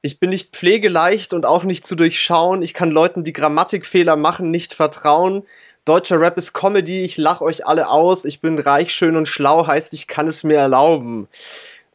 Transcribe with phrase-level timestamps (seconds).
[0.00, 2.62] Ich bin nicht pflegeleicht und auch nicht zu durchschauen.
[2.62, 5.42] Ich kann Leuten, die Grammatikfehler machen, nicht vertrauen.
[5.84, 8.24] Deutscher Rap ist Comedy, ich lach euch alle aus.
[8.24, 11.26] Ich bin reich, schön und schlau, heißt, ich kann es mir erlauben.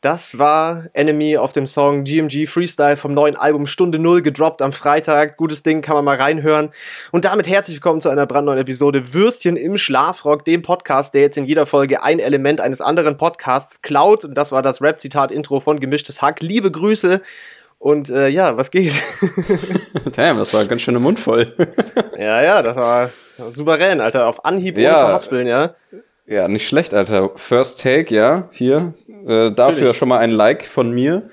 [0.02, 4.74] Das war Enemy auf dem Song GMG Freestyle vom neuen Album Stunde Null gedroppt am
[4.74, 5.38] Freitag.
[5.38, 6.72] Gutes Ding, kann man mal reinhören.
[7.14, 11.38] Und damit herzlich willkommen zu einer brandneuen Episode Würstchen im Schlafrock, dem Podcast, der jetzt
[11.38, 14.26] in jeder Folge ein Element eines anderen Podcasts klaut.
[14.26, 16.42] Und das war das Rap-Zitat-Intro von Gemischtes Hack.
[16.42, 17.22] Liebe Grüße
[17.84, 18.94] und äh, ja, was geht?
[20.16, 21.54] Damn, das war ganz schön Mund voll.
[22.18, 23.10] ja, ja, das war
[23.50, 24.28] souverän, Alter.
[24.28, 24.92] Auf Anhieb ja.
[24.92, 25.76] ohne Verhaspeln, ja.
[26.26, 27.32] Ja, nicht schlecht, Alter.
[27.36, 28.94] First Take, ja, hier.
[29.28, 31.30] Äh, dafür schon mal ein Like von mir.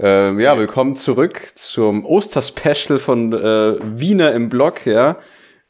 [0.00, 5.18] Äh, ja, willkommen zurück zum Osterspecial von äh, Wiener im Blog, ja.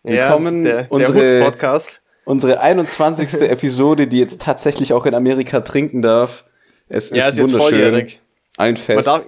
[0.04, 2.00] Willkommen ja, der, unsere, Podcast.
[2.24, 3.40] unsere 21.
[3.50, 6.44] Episode, die jetzt tatsächlich auch in Amerika trinken darf.
[6.88, 8.12] Es ja, ist, ist wunderschön.
[8.56, 9.08] Ein Fest.
[9.08, 9.26] Darf,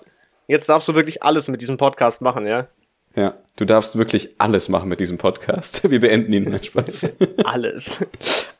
[0.52, 2.68] jetzt darfst du wirklich alles mit diesem Podcast machen, ja?
[3.16, 5.90] Ja, du darfst wirklich alles machen mit diesem Podcast.
[5.90, 7.08] Wir beenden ihn, nein, Spaß.
[7.44, 7.98] alles.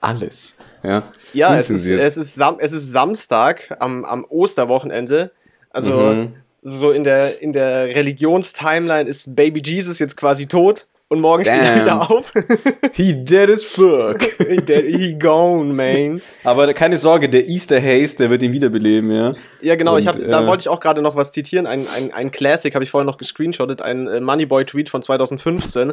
[0.01, 0.57] alles.
[0.83, 5.31] Ja, ja es, ist, es, ist Sam es ist Samstag am, am Osterwochenende.
[5.71, 6.35] Also mhm.
[6.63, 11.55] so in der, in der Religionstimeline ist Baby Jesus jetzt quasi tot und morgen Damn.
[11.55, 12.33] steht er wieder auf.
[12.93, 14.23] he dead as fuck.
[14.39, 16.23] he, dead, he gone, man.
[16.43, 19.35] Aber keine Sorge, der Easter Haze, der wird ihn wiederbeleben, ja.
[19.61, 21.67] Ja, genau, und, ich hab, äh, da wollte ich auch gerade noch was zitieren.
[21.67, 25.93] Ein, ein, ein Classic habe ich vorher noch gescreenshottet, ein äh, Moneyboy-Tweet von 2015.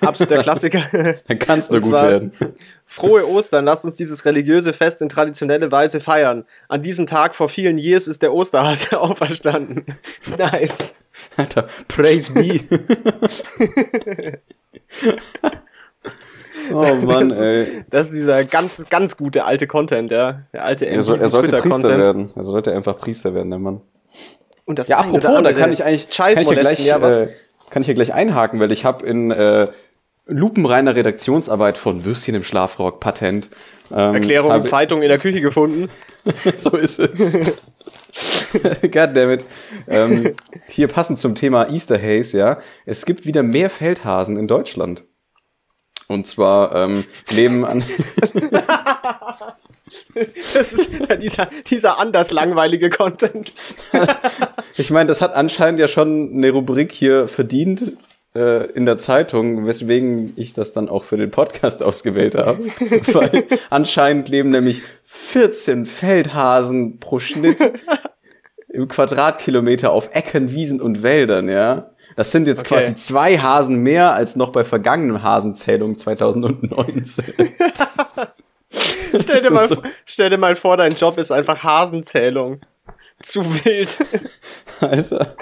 [0.00, 0.82] Absoluter Klassiker.
[1.26, 2.32] Dann kann es nur gut werden.
[2.86, 6.44] Frohe Ostern, lasst uns dieses religiöse Fest in traditionelle Weise feiern.
[6.68, 9.86] An diesem Tag vor vielen Years ist der Osterhase auferstanden.
[10.38, 10.94] nice.
[11.36, 12.60] Alter, praise be.
[16.72, 17.84] oh Mann, das, ey.
[17.90, 20.42] Das ist dieser ganz, ganz gute alte Content, ja.
[20.52, 22.30] Der alte er, soll, er sollte Priester werden.
[22.34, 23.80] Er sollte einfach Priester werden, der Mann.
[24.64, 27.28] Und das ja, apropos, da kann ich eigentlich kann ich, hier gleich, ja, äh,
[27.70, 29.68] kann ich hier gleich einhaken, weil ich habe in äh,
[30.26, 33.48] lupenreiner Redaktionsarbeit von Würstchen im Schlafrock Patent
[33.90, 35.88] ähm, Erklärung in Zeitung in der Küche gefunden.
[36.56, 37.38] so ist es.
[38.82, 39.44] Goddammit.
[39.88, 40.34] Ähm,
[40.68, 42.58] hier passend zum Thema Easter Haze, ja.
[42.86, 45.04] Es gibt wieder mehr Feldhasen in Deutschland.
[46.08, 47.82] Und zwar ähm, leben an.
[50.54, 50.90] das ist
[51.22, 53.52] dieser, dieser anders langweilige Content.
[54.76, 57.96] ich meine, das hat anscheinend ja schon eine Rubrik hier verdient
[58.34, 62.58] äh, in der Zeitung, weswegen ich das dann auch für den Podcast ausgewählt habe.
[63.12, 67.58] Weil anscheinend leben nämlich 14 Feldhasen pro Schnitt
[68.68, 71.90] im Quadratkilometer auf Ecken, Wiesen und Wäldern, ja.
[72.16, 72.74] Das sind jetzt okay.
[72.74, 77.24] quasi zwei Hasen mehr als noch bei vergangenen Hasenzählungen 2019.
[78.70, 82.60] stell, dir mal, so stell dir mal vor, dein Job ist einfach Hasenzählung.
[83.22, 83.96] Zu wild.
[84.80, 85.34] Alter.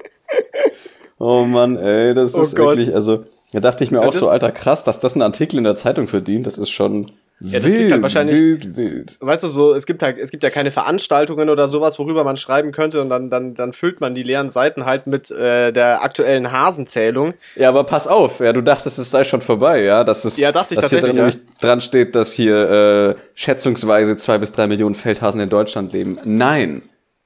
[1.21, 2.79] Oh Mann, ey, das oh ist Gott.
[2.79, 5.59] wirklich, also, da dachte ich mir ja, auch so, alter, krass, dass das ein Artikel
[5.59, 9.19] in der Zeitung verdient, das ist schon ja, das wild, halt wahrscheinlich, wild, wild.
[9.21, 12.39] Weißt du, so, es gibt halt, es gibt ja keine Veranstaltungen oder sowas, worüber man
[12.39, 16.03] schreiben könnte und dann, dann, dann füllt man die leeren Seiten halt mit äh, der
[16.03, 17.35] aktuellen Hasenzählung.
[17.55, 20.53] Ja, aber pass auf, ja, du dachtest, es sei schon vorbei, ja, dass es, ja,
[20.53, 21.29] dachte ich dass hier drin, ja.
[21.61, 26.19] dran steht, dass hier äh, schätzungsweise zwei bis drei Millionen Feldhasen in Deutschland leben.
[26.25, 26.81] Nein,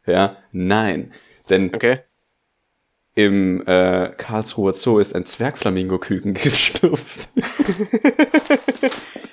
[0.04, 1.12] ja, nein,
[1.48, 1.98] denn okay.
[3.14, 7.28] Im äh, Karlsruher Zoo ist ein Zwergflamingo-Küken geschlüpft.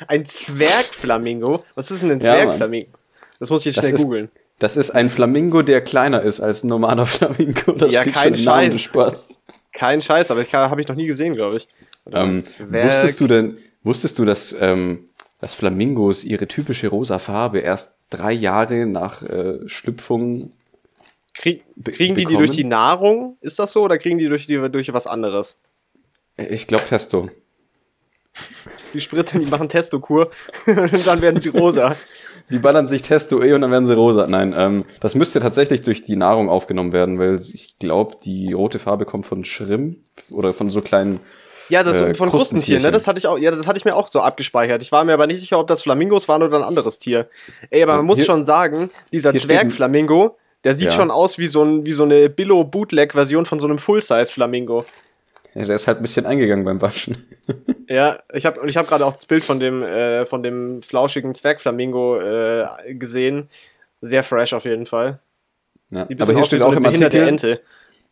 [0.08, 1.64] Ein Zwergflamingo?
[1.76, 2.88] Was ist denn ein Zwergflamingo?
[2.92, 2.98] Ja,
[3.40, 4.30] das muss ich jetzt schnell googeln.
[4.60, 7.72] Das ist ein Flamingo, der kleiner ist als ein normaler Flamingo.
[7.72, 8.82] Das ja, kein Scheiß.
[8.82, 9.42] Spaß.
[9.72, 11.68] Kein Scheiß, aber ich habe ich noch nie gesehen, glaube ich.
[12.12, 15.08] Ähm, wusstest du denn, wusstest du, dass, ähm,
[15.40, 20.52] dass Flamingos ihre typische rosa Farbe erst drei Jahre nach äh, Schlüpfung
[21.34, 23.38] Krieg, kriegen die die durch die Nahrung?
[23.42, 25.58] Ist das so oder kriegen die durch, die durch was anderes?
[26.38, 27.30] Ich glaube Testo.
[28.94, 30.32] Die spritzen, die machen Testo-Kur
[30.66, 31.96] und dann werden sie rosa.
[32.50, 34.28] Die ballern sich Testo eh und dann werden sie rosa.
[34.28, 38.80] Nein, ähm, das müsste tatsächlich durch die Nahrung aufgenommen werden, weil ich glaube, die rote
[38.80, 39.98] Farbe kommt von Shrimp
[40.30, 41.20] oder von so kleinen
[41.70, 42.92] ja, das äh, von Krustentieren, ne?
[42.92, 44.82] Das hatte ich auch, ja, das hatte ich mir auch so abgespeichert.
[44.82, 47.30] Ich war mir aber nicht sicher, ob das Flamingos waren oder ein anderes Tier.
[47.70, 50.92] Ey, aber man muss hier, schon sagen, dieser Zwergflamingo, der sieht ja.
[50.92, 54.86] schon aus wie so, ein, wie so eine Billo-Bootleg-Version von so einem Full-Size-Flamingo.
[55.54, 57.26] Ja, der ist halt ein bisschen eingegangen beim Waschen.
[57.90, 60.82] ja, ich habe und ich habe gerade auch das Bild von dem äh, von dem
[60.82, 63.50] flauschigen Zwergflamingo äh, gesehen.
[64.00, 65.20] Sehr fresh auf jeden Fall.
[65.90, 67.62] Ja, aber hier steht auch im Artikel, Ente.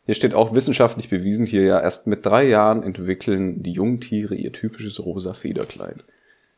[0.05, 4.51] Hier steht auch wissenschaftlich bewiesen, hier ja erst mit drei Jahren entwickeln die Jungtiere ihr
[4.51, 6.03] typisches rosa Federkleid.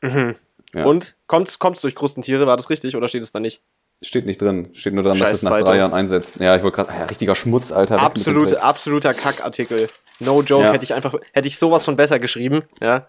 [0.02, 0.36] Mhm.
[0.74, 0.86] Ja.
[0.86, 3.62] Und kommt's, kommt's durch Krustentiere, war das richtig oder steht es da nicht?
[4.04, 4.70] Steht nicht drin.
[4.74, 5.68] Steht nur dran, dass Scheiß es nach Zeitung.
[5.68, 6.38] drei Jahren einsetzt.
[6.40, 7.98] Ja, ich wollte gerade, ja, richtiger Schmutz, Alter.
[7.98, 8.64] Dreck.
[8.64, 9.90] absoluter Kackartikel.
[10.20, 10.72] No joke, Ja.
[10.74, 13.08] hätte ich einfach, hätte ich sowas von besser geschrieben, ja.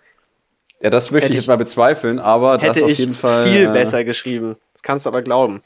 [0.82, 3.44] Ja, das möchte Hätte ich jetzt mal bezweifeln, aber das Hätte auf ich jeden Fall.
[3.46, 4.56] viel äh, besser geschrieben.
[4.72, 5.62] Das kannst du aber glauben.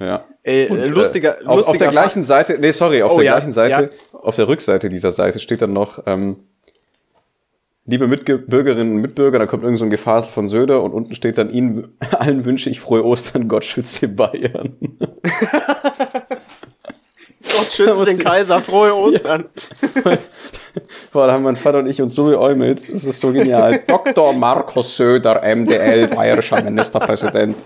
[0.00, 0.24] Ja.
[0.42, 3.16] Ey, Und, äh, lustiger, äh, auf, auf lustiger der gleichen Seite, nee, sorry, auf Oh,
[3.16, 6.40] der ja, gleichen Seite, auf der Rückseite dieser Seite steht dann noch, ähm,
[7.86, 11.38] liebe Mitbürgerinnen und Mitbürger, da kommt irgend so ein Gefasel von Söder und unten steht
[11.38, 14.76] dann Ihnen allen wünsche ich frohe Ostern, Gott schütze Bayern.
[17.42, 19.46] Gott schütze den Kaiser, frohe Ostern.
[21.12, 22.82] Boah, da haben mein Vater und ich uns so geäumelt.
[22.90, 23.80] Das ist so genial.
[23.86, 24.32] Dr.
[24.32, 27.56] Markus Söder, MDL, bayerischer Ministerpräsident.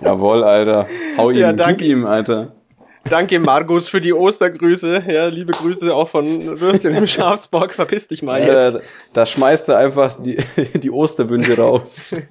[0.00, 0.86] Jawohl, Alter.
[1.16, 1.84] Hau ihm, Ja, gib danke.
[1.84, 2.52] ihm, Alter.
[3.10, 5.04] Danke, Markus, für die Ostergrüße.
[5.08, 7.72] Ja, liebe Grüße auch von Würstchen im Schafsbock.
[7.74, 8.76] Verpiss dich mal jetzt.
[8.76, 8.80] Äh,
[9.12, 10.36] da schmeißt er einfach die,
[10.74, 12.14] die Osterwünsche raus.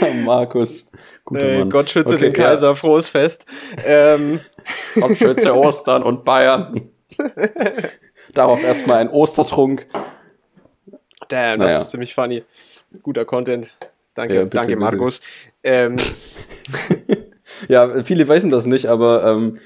[0.00, 0.90] Der Markus.
[1.24, 1.70] Guter Äh, Mann.
[1.70, 3.46] Gott schütze Okay, den Kaiser, frohes Fest.
[3.84, 4.40] Ähm,
[4.96, 5.06] Ja.
[5.06, 6.90] Gott schütze Ostern und Bayern.
[8.34, 9.86] Darauf erstmal ein Ostertrunk.
[11.28, 11.82] damn, das Naja.
[11.82, 12.44] ist ziemlich funny.
[13.02, 13.72] Guter Content.
[14.16, 14.80] Danke, Ja, bitte, danke, bitte.
[14.80, 15.20] Markus.
[15.62, 15.96] Ähm,
[17.68, 19.58] Ja, viele wissen das nicht, aber ähm,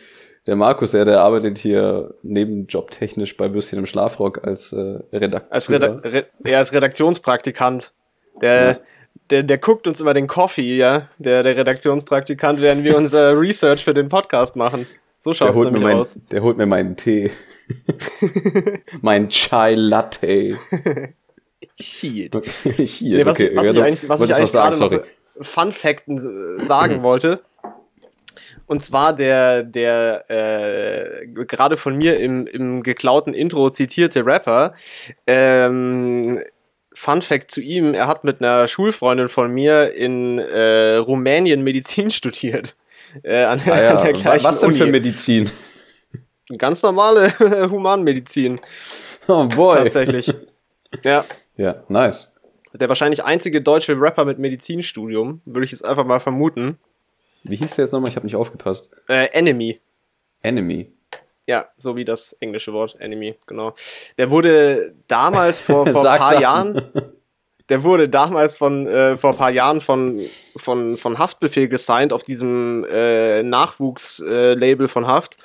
[0.46, 5.52] der Markus, ja, der arbeitet hier nebenjobtechnisch bei Würstchen im Schlafrock als äh, Redakteur.
[5.52, 7.92] als, Reda Re er ist Redaktionspraktikant.
[8.40, 8.80] Der,
[9.28, 13.84] der, der guckt uns immer den Coffee, ja, der, der Redaktionspraktikant, während wir unser Research
[13.84, 14.86] für den Podcast machen.
[15.18, 16.18] So holt mir nämlich mein, aus.
[16.30, 17.30] der holt mir meinen Tee.
[19.02, 20.56] mein Chai Latte.
[21.80, 22.34] Shit.
[22.76, 25.04] Hier, Nee, was, okay, was ja, ich eigentlich, was ich eigentlich sagen, gerade noch sorry.
[25.42, 27.40] Fun Facten äh, sagen wollte.
[28.66, 34.74] Und zwar der, der äh, gerade von mir im, im geklauten Intro zitierte Rapper.
[35.26, 36.40] Ähm,
[36.94, 42.10] Fun Fact zu ihm, er hat mit einer Schulfreundin von mir in äh, Rumänien Medizin
[42.12, 42.76] studiert.
[43.22, 44.12] Äh, an, Ah, an der ja.
[44.12, 44.92] Gleichen Was denn für Uni.
[44.92, 45.50] Medizin?
[46.58, 47.32] Ganz normale
[47.70, 48.60] Humanmedizin,
[49.28, 49.76] Oh boy.
[49.76, 50.32] tatsächlich.
[51.04, 51.24] ja.
[51.60, 52.32] Ja, nice.
[52.72, 56.78] Der wahrscheinlich einzige deutsche Rapper mit Medizinstudium, würde ich jetzt einfach mal vermuten.
[57.42, 58.08] Wie hieß der jetzt nochmal?
[58.10, 58.90] Ich habe nicht aufgepasst.
[59.08, 59.80] Äh, Enemy.
[60.42, 60.90] Enemy.
[61.46, 63.74] Ja, so wie das englische Wort Enemy, genau.
[64.18, 66.40] Der wurde damals vor, vor ein paar an.
[66.42, 66.92] Jahren,
[67.68, 70.20] der wurde damals von äh, vor ein paar Jahren von
[70.56, 75.36] von von Haftbefehl gesigned auf diesem äh, Nachwuchs-Label von Haft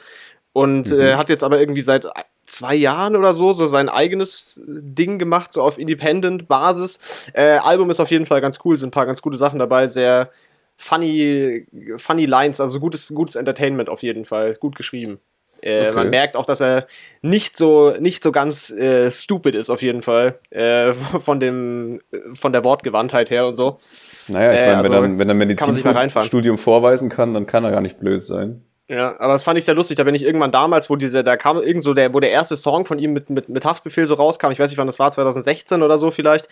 [0.54, 1.00] und Mhm.
[1.00, 2.06] äh, hat jetzt aber irgendwie seit
[2.46, 7.32] zwei Jahren oder so so sein eigenes Ding gemacht, so auf Independent-Basis.
[7.34, 9.88] Äh, Album ist auf jeden Fall ganz cool, sind ein paar ganz gute Sachen dabei,
[9.88, 10.30] sehr
[10.78, 11.66] funny,
[11.98, 15.20] funny Lines, also gutes, gutes Entertainment auf jeden Fall, gut geschrieben.
[15.62, 15.94] Äh, Okay.
[15.96, 16.86] Man merkt auch, dass er
[17.22, 20.94] nicht so, nicht so ganz äh, stupid ist auf jeden Fall, äh,
[21.24, 22.02] von dem,
[22.34, 23.80] von der Wortgewandtheit her und so.
[24.28, 25.34] Naja, ich Äh, meine, also wenn er, wenn er.
[25.36, 28.64] Medizinstudium vorweisen kann, dann kann er gar nicht blöd sein.
[28.88, 29.98] Ja, aber das fand ich sehr lustig.
[29.98, 32.56] Da bin ich irgendwann damals, wo diese, da kam irgend so der, wo der erste
[32.56, 34.52] Song von ihm mit, mit, mit Haftbefehl so rauskam.
[34.52, 36.48] Ich weiß nicht, wann das war, 2016 oder so vielleicht.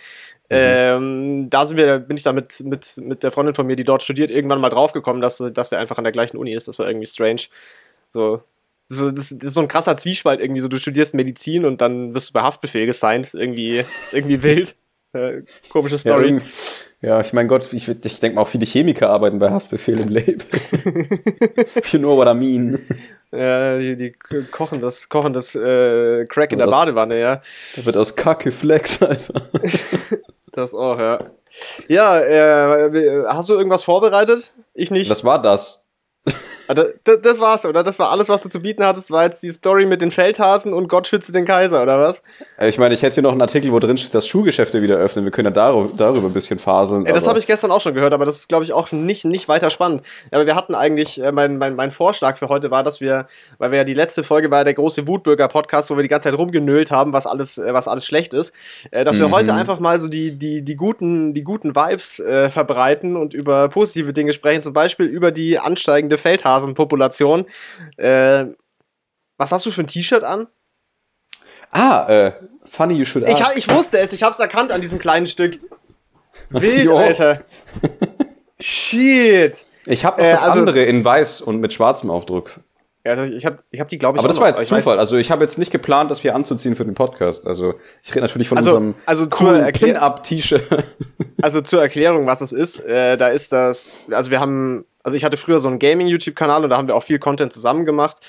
[0.50, 3.76] Ähm, da sind wir, da bin ich da mit, mit, mit der Freundin von mir,
[3.76, 6.68] die dort studiert, irgendwann mal draufgekommen, dass, dass der einfach an der gleichen Uni ist.
[6.68, 7.42] Das war irgendwie strange.
[8.10, 8.42] So,
[8.88, 10.62] so das, das ist so ein krasser Zwiespalt irgendwie.
[10.62, 13.32] So, du studierst Medizin und dann wirst du bei Haftbefehl gesigned.
[13.36, 14.76] Irgendwie, irgendwie wild.
[15.14, 16.26] Äh, komische Ja, Story.
[16.26, 16.44] irgend-
[17.02, 20.10] ja, ich mein Gott, ich, ich denke mal auch viele Chemiker arbeiten bei Haftbefehl im
[20.10, 20.38] Label.
[21.92, 22.80] you know what I mean.
[23.32, 24.12] Ja, die, die
[24.52, 27.42] kochen das, kochen das äh, Crack in der Das- Badewanne, ja.
[27.76, 29.34] Da wird aus Kacke Flex, Alter.
[30.56, 31.18] Das auch, ja.
[31.88, 34.54] Ja, äh, hast du irgendwas vorbereitet?
[34.76, 35.10] Ich nicht.
[35.10, 35.83] Was war das?
[36.68, 37.84] Ah, da- da- das war's, oder?
[37.84, 40.74] Das war alles, was du zu bieten hattest, war jetzt die Story mit den Feldhasen
[40.74, 42.24] und Gott schütze den Kaiser, oder was?
[42.58, 44.96] Äh, Ich meine, ich hätte hier noch einen Artikel, wo drin steht, dass Schuhgeschäfte wieder
[44.96, 45.26] öffnen.
[45.26, 47.06] Wir können ja darüber, darüber ein bisschen faseln.
[47.06, 49.26] Ja, das habe ich gestern auch schon gehört, aber das ist, glaube ich, auch nicht,
[49.26, 50.04] nicht weiter spannend.
[50.32, 53.28] Aber wir hatten eigentlich, äh, mein, mein, mein Vorschlag für heute war, dass wir,
[53.58, 56.38] weil wir ja die letzte Folge war der große Wutbürger-Podcast, wo wir die ganze Zeit
[56.40, 58.54] rumgenölt haben, was alles, äh, was alles schlecht ist,
[58.92, 59.32] äh, dass wir Mhm.
[59.34, 63.68] heute einfach mal so die, die, die, guten, die guten Vibes äh, verbreiten und über
[63.70, 66.18] positive Dinge sprechen, zum Beispiel über die ansteigende
[66.54, 67.46] Feldhasenpopulation.
[67.98, 68.46] Äh,
[69.38, 70.48] was hast du für ein T-Shirt an?
[71.72, 72.32] Ah, äh,
[72.66, 73.58] funny you should ask.
[73.58, 75.60] Ich, ich wusste es, ich hab's erkannt an diesem kleinen Stück.
[76.50, 76.90] Wild.
[76.90, 77.42] Alter.
[78.60, 79.66] Shit.
[79.86, 82.60] Ich habe noch Äh, das also- andere in weiß und mit schwarzem Aufdruck.
[83.06, 84.98] Also ich habe ich hab die, glaube ich, Aber das war jetzt Zufall.
[84.98, 87.46] Also ich habe jetzt nicht geplant, das hier anzuziehen für den Podcast.
[87.46, 90.64] Also ich rede natürlich von Also- unserem also coolen Pin-Up-T-Shirt.
[91.42, 95.26] Also zur Erklärung, was es ist, äh, da ist das, also wir haben Also ich
[95.26, 98.20] hatte früher so einen Gaming-YouTube-Kanal und da haben wir auch viel Content zusammen gemacht.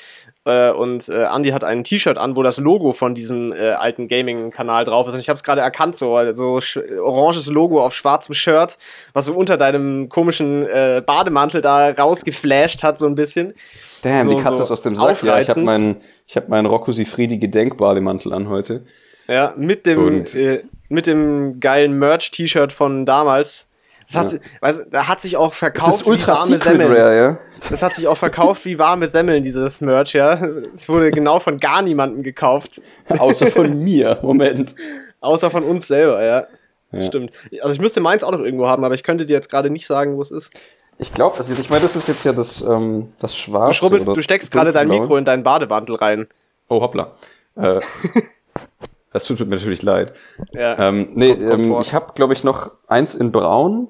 [0.44, 4.08] Äh, und äh, Andy hat ein T-Shirt an, wo das Logo von diesem äh, alten
[4.08, 5.14] Gaming-Kanal drauf ist.
[5.14, 6.60] Und ich habe es gerade erkannt, so, so
[7.00, 8.76] oranges Logo auf schwarzem Shirt,
[9.12, 13.54] was so unter deinem komischen äh, Bademantel da rausgeflasht hat, so ein bisschen.
[14.02, 15.22] Damn, so, die Katze so ist aus dem Sack.
[15.22, 15.96] Ja, ich habe meinen
[16.34, 18.84] hab meinen Rocco Sifredi Gedenkbademantel an heute.
[19.28, 23.68] Ja, mit dem, äh, mit dem geilen Merch-T-Shirt von damals.
[24.06, 24.28] Das hat, Ja.
[24.28, 26.92] si- weiß, da hat sich auch Das verkauft ist ultra wie warme secret Semmeln.
[26.92, 27.38] rare, ja?
[27.70, 30.34] Das hat sich auch verkauft wie warme Semmeln, dieses Merch, ja.
[30.74, 32.80] Es wurde genau von gar niemandem gekauft.
[33.08, 34.18] Außer von mir.
[34.22, 34.74] Moment.
[35.20, 36.46] Außer von uns selber, ja.
[36.92, 37.02] Ja.
[37.02, 37.32] Stimmt.
[37.62, 39.86] Also ich müsste meins auch noch irgendwo haben, aber ich könnte dir jetzt gerade nicht
[39.86, 40.52] sagen, wo es ist.
[40.98, 43.74] Ich glaube, also ich meine, das ist jetzt ja das, ähm, das Du, Schwarze.
[43.74, 44.86] schrubbelst, oder du steckst gerade dein.
[44.86, 46.28] Mikro in deinen Bademantel rein.
[46.68, 47.12] Oh, hoppla.
[47.56, 47.80] Äh,
[49.14, 50.12] das tut mir natürlich leid.
[50.52, 50.78] Ja.
[50.88, 53.88] Ähm, nee, Kommt- kommt ähm, ich habe, glaube ich, noch eins in Braun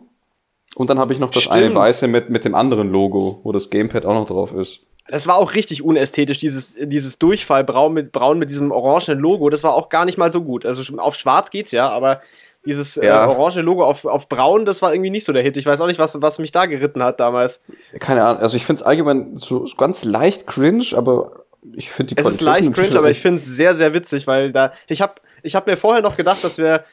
[0.77, 1.75] und dann habe ich noch das eine Stimmt.
[1.77, 4.87] weiße mit, mit dem anderen Logo, wo das Gamepad auch noch drauf ist.
[5.09, 9.51] Das war auch richtig unästhetisch, dieses, dieses Durchfallbraun mit, braun mit diesem orangenen Logo.
[9.51, 10.65] Das war auch gar nicht mal so gut.
[10.65, 12.21] Also auf schwarz geht's ja, aber
[12.65, 13.25] dieses Ja.
[13.25, 15.59] äh, orange Logo auf, auf braun, das war irgendwie nicht so der Hit.
[15.59, 17.61] Ich weiß auch nicht, was, was mich da geritten hat damals.
[18.01, 22.21] Keine Ahnung, also ich finde es allgemein so ganz leicht cringe, aber ich finde die
[22.21, 25.15] Es ist leicht cringe, aber ich finde es sehr, sehr witzig, weil da, ich habe
[25.43, 26.85] ich hab mir vorher noch gedacht, dass wir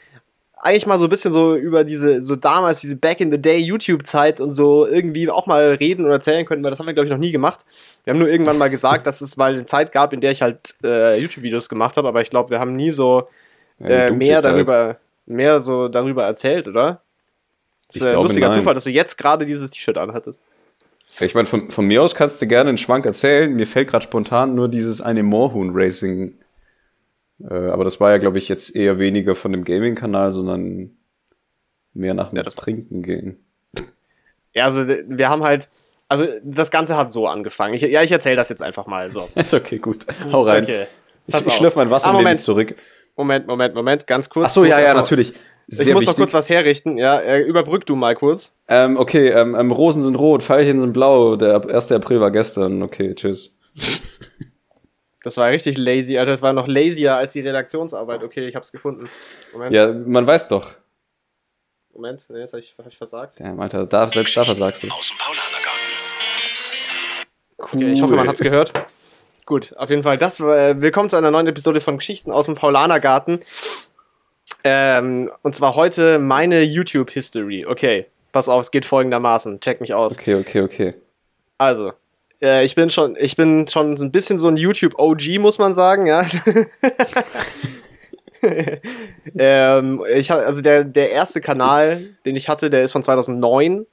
[0.64, 3.58] eigentlich mal so ein bisschen so über diese, so damals, diese Back in the Day
[3.58, 7.06] YouTube-Zeit und so irgendwie auch mal reden und erzählen könnten, weil das haben wir, glaube
[7.08, 7.62] ich, noch nie gemacht.
[8.04, 10.42] Wir haben nur irgendwann mal gesagt, dass es mal eine Zeit gab, in der ich
[10.42, 13.28] halt äh, YouTube-Videos gemacht habe, aber ich glaube, wir haben nie so
[13.80, 14.54] Ja, äh, dunkle mehr Zeit.
[14.54, 17.02] darüber, mehr so darüber erzählt, oder?
[17.88, 18.60] Das ist ein lustiger nein.
[18.60, 20.44] Zufall, dass du jetzt gerade dieses T-Shirt anhattest.
[21.20, 23.54] Ich meine, von, von mir aus kannst du gerne einen Schwank erzählen.
[23.54, 26.34] Mir fällt gerade spontan nur dieses eine Moorhuhn Racing.
[27.44, 30.92] Äh, aber das war ja, glaube ich, jetzt eher weniger von dem Gaming-Kanal, sondern
[31.94, 33.38] mehr nach dem Ja, das- Trinken gehen.
[34.54, 35.70] Ja, also wir haben halt,
[36.10, 37.74] also das Ganze hat so angefangen.
[37.74, 39.30] Ich, ja, ich erzähle das jetzt einfach mal so.
[39.36, 40.06] Ist okay, gut.
[40.32, 40.64] Hau rein.
[40.64, 40.88] Okay.
[41.28, 41.54] Ich, Pass ich auf.
[41.56, 42.42] schlürf mein Wasser Ah, Moment.
[42.42, 42.76] zurück.
[43.16, 44.48] Moment, Moment, Moment, ganz kurz.
[44.48, 45.12] Ach so, ja, ja, erst
[45.68, 45.80] natürlich.
[45.80, 46.18] Ich Sehr muss wichtig.
[46.18, 46.98] noch kurz was herrichten.
[46.98, 48.52] Ja, äh, überbrück du mal kurz.
[48.68, 51.36] Ähm, okay, ähm, ähm, Rosen sind rot, Pfeilchen sind blau.
[51.36, 51.92] Der 1.
[51.92, 52.82] April war gestern.
[52.84, 53.54] Okay, tschüss.
[55.24, 56.32] Das war richtig lazy, Alter.
[56.32, 58.24] Das war noch lazier als die Redaktionsarbeit.
[58.24, 59.08] Okay, ich hab's gefunden.
[59.54, 60.72] Moment, Ja, man weiß doch.
[61.94, 63.40] Moment, nee, das hab ich, hab ich versagt.
[63.40, 64.88] Ja, Alter, da, selbst da versagst du.
[64.88, 65.82] Aus dem Paulanergarten.
[67.58, 68.74] Okay, ich hoffe, man hat's gehört.
[69.46, 70.18] Gut, auf jeden Fall.
[70.18, 73.42] Das war, äh, willkommen zu einer neuen Episode von Geschichten aus dem Paulanergarten.
[74.64, 77.66] Ähm, und zwar heute meine YouTube-History.
[77.66, 79.60] Okay, pass auf, es geht folgendermaßen.
[79.60, 80.18] Check mich aus.
[80.18, 80.94] Okay, okay, okay.
[81.58, 81.94] Also,
[82.42, 85.74] äh, ich bin schon, ich bin schon so ein bisschen so ein YouTube-OG, muss man
[85.74, 86.26] sagen, ja.
[89.38, 93.86] ähm, ich hab, also der, der erste Kanal, den ich hatte, der ist von 2009.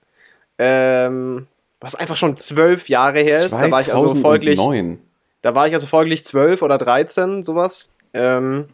[0.58, 1.46] Ähm,
[1.80, 3.52] was einfach schon zwölf Jahre her ist.
[3.52, 4.98] Da war ich also folglich, 2009.
[5.42, 7.90] da war ich also folglich zwölf oder 13, sowas.
[8.14, 8.68] Ähm,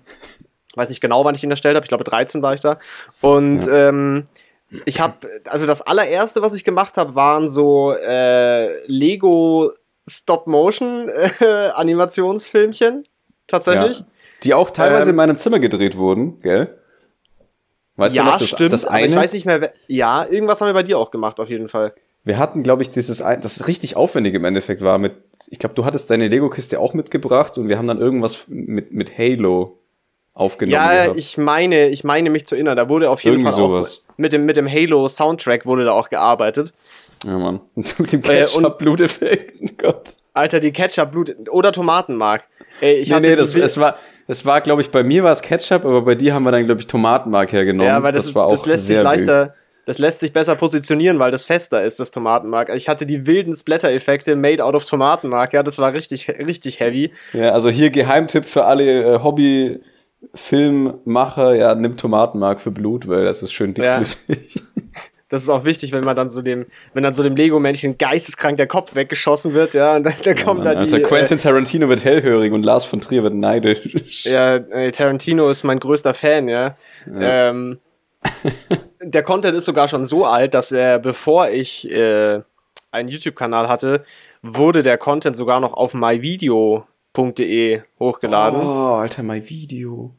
[0.76, 1.84] weiß nicht genau, wann ich ihn erstellt habe.
[1.84, 2.78] Ich glaube, 13 war ich da.
[3.20, 4.24] Und ähm,
[4.86, 5.14] ich habe,
[5.46, 9.70] also das allererste, was ich gemacht habe, waren so äh, Lego
[10.08, 13.04] Stop-Motion-Animationsfilmchen.
[13.46, 14.00] Tatsächlich.
[14.00, 14.06] Ja.
[14.42, 16.78] Die auch teilweise Ähm, in meinem Zimmer gedreht wurden, gell?
[17.96, 18.72] Weißt Ja, du noch, das, stimmt.
[18.72, 19.06] das aber eine?
[19.06, 21.68] ich weiß nicht mehr, wer, ja, irgendwas haben wir bei dir auch gemacht, auf jeden
[21.68, 21.92] Fall.
[22.24, 25.12] Wir hatten, glaube ich, dieses, ein, das richtig aufwendig im Endeffekt war mit,
[25.48, 29.16] ich glaube, du hattest deine Lego-Kiste auch mitgebracht und wir haben dann irgendwas mit, mit
[29.18, 29.78] Halo
[30.34, 30.74] aufgenommen.
[30.74, 31.18] Ja, gehabt.
[31.18, 34.02] ich meine, ich meine mich zu erinnern, da wurde auf jeden Irgendwie Fall sowas.
[34.08, 36.72] auch mit dem, mit dem Halo-Soundtrack wurde da auch gearbeitet.
[37.24, 37.60] Ja, Mann.
[37.74, 39.78] Mit dem Äh, Ketchup-Bluteffekt.
[39.78, 40.10] Gott.
[40.34, 42.44] Alter, die Ketchup-Blut oder Tomatenmark.
[42.80, 45.40] Ey, ich Nee, nee, das, es war, es war, glaube ich, bei mir war es
[45.40, 47.88] Ketchup, aber bei dir haben wir dann, glaube ich, Tomatenmark hergenommen.
[47.88, 49.54] Ja, weil das, war auch das lässt sich leichter,
[49.86, 52.74] das lässt sich besser positionieren, weil das fester ist, das Tomatenmark.
[52.74, 57.12] Ich hatte die wilden Splatter-Effekte made out of Tomatenmark, ja, das war richtig, richtig heavy.
[57.32, 57.44] wild.
[57.44, 59.18] Ja, also hier Geheimtipp für alle äh,
[60.32, 63.98] Hobby-Filmmacher, ja, nimm Tomatenmark für Blut, weil das ist schön Ja.
[63.98, 64.62] dickflüssig.
[65.30, 68.56] Das ist auch wichtig, wenn man dann so dem, wenn dann so dem Lego-Männchen geisteskrank
[68.56, 71.02] der Kopf weggeschossen wird, ja, und dann, dann kommen da Alter, die.
[71.02, 74.26] Quentin Tarantino wird hellhörig und Lars von Trier wird neidisch.
[74.26, 76.76] Äh, ja, äh, Tarantino ist mein größter Fan, ja.
[77.18, 77.78] Ähm,
[79.02, 82.42] der Content ist sogar schon so alt, dass er, bevor ich äh,
[82.92, 84.04] einen YouTube-Kanal hatte,
[84.42, 85.94] wurde der Content sogar noch auf
[87.16, 88.60] myvideo.de hochgeladen.
[88.60, 90.14] Oh, Alter, mein Video.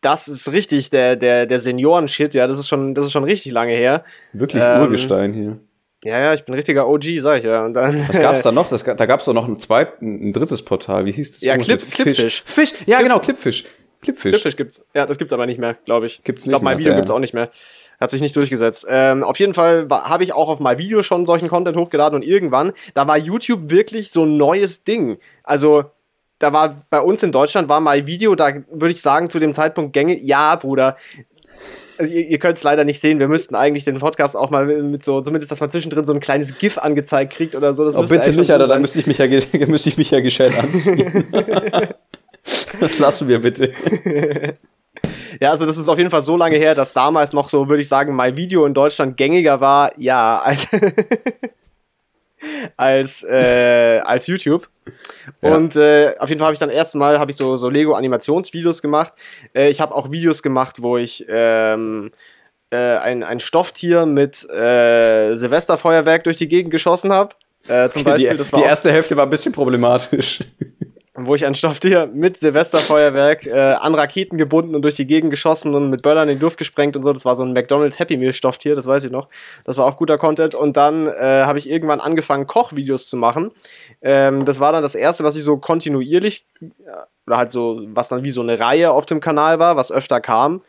[0.00, 3.52] Das ist richtig der, der, der Senioren-Shit, ja, das ist schon, das ist schon richtig
[3.52, 4.04] lange her.
[4.34, 5.58] Wirklich Ähm, Urgestein hier.
[6.04, 7.64] Ja, ja, ich bin richtiger OG, sag ich ja.
[7.64, 8.68] Und dann, Was gab's da noch?
[8.68, 11.06] Das, da gab's doch noch ein zweites, ein drittes Portal.
[11.06, 11.40] Wie hieß das?
[11.42, 12.42] Ja, Clip- Clipfish.
[12.42, 12.42] Fisch.
[12.44, 13.64] Fisch, ja genau, Clipfish.
[14.02, 14.32] Clipfish.
[14.32, 14.84] Clipfish gibt's.
[14.94, 16.22] Ja, das gibt's aber nicht mehr, glaube ich.
[16.24, 17.48] Gibt's ich glaube, mehr, MyVideo der- gibt's auch nicht mehr.
[17.98, 18.84] Hat sich nicht durchgesetzt.
[18.90, 22.72] Ähm, auf jeden Fall habe ich auch auf MyVideo schon solchen Content hochgeladen und irgendwann,
[22.92, 25.16] da war YouTube wirklich so ein neues Ding.
[25.42, 25.84] Also,
[26.44, 29.94] da war bei uns in Deutschland war MyVideo, da würde ich sagen, zu dem Zeitpunkt
[29.94, 30.22] gängig.
[30.22, 30.96] Ja, Bruder.
[31.96, 33.18] Also ihr, ihr könnt es leider nicht sehen.
[33.18, 36.20] Wir müssten eigentlich den Podcast auch mal mit so, zumindest, dass man zwischendrin so ein
[36.20, 37.86] kleines GIF angezeigt kriegt oder so.
[37.86, 38.80] Das Oh, bitte nicht, Alter, drin da sein.
[38.82, 39.26] müsste ich mich ja,
[39.66, 41.26] müsste ich mich ja gescheit anziehen.
[42.80, 43.72] das lassen wir bitte.
[45.40, 47.80] Ja, also das ist auf jeden Fall so lange her, dass damals noch so, würde
[47.80, 50.68] ich sagen, mein Video in Deutschland gängiger war, ja, als,
[52.76, 54.68] als, äh, als YouTube.
[55.42, 55.54] Ja.
[55.54, 59.14] Und äh, auf jeden Fall habe ich dann erstmal habe ich so, so Lego-Animationsvideos gemacht.
[59.54, 62.10] Äh, ich habe auch Videos gemacht, wo ich ähm,
[62.70, 67.34] äh, ein, ein Stofftier mit äh, Silvesterfeuerwerk durch die Gegend geschossen habe.
[67.66, 70.40] Äh, zum Beispiel, die die erste Hälfte war ein bisschen problematisch.
[71.16, 75.74] Wo ich ein Stofftier mit Silvesterfeuerwerk äh, an Raketen gebunden und durch die Gegend geschossen
[75.74, 77.12] und mit Böllern in die Luft gesprengt und so.
[77.12, 79.28] Das war so ein McDonald's Happy Meal Stofftier, das weiß ich noch.
[79.64, 80.56] Das war auch guter Content.
[80.56, 83.52] Und dann äh, habe ich irgendwann angefangen, Kochvideos zu machen.
[84.02, 86.66] Ähm, das war dann das erste, was ich so kontinuierlich, äh,
[87.26, 90.20] oder halt so, was dann wie so eine Reihe auf dem Kanal war, was öfter
[90.20, 90.62] kam.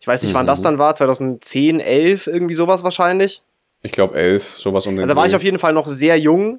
[0.00, 3.42] Ich weiß nicht, wann das dann war, 2010, 11, irgendwie sowas wahrscheinlich.
[3.82, 6.58] Ich glaube elf, sowas um den Also war ich auf jeden Fall noch sehr jung,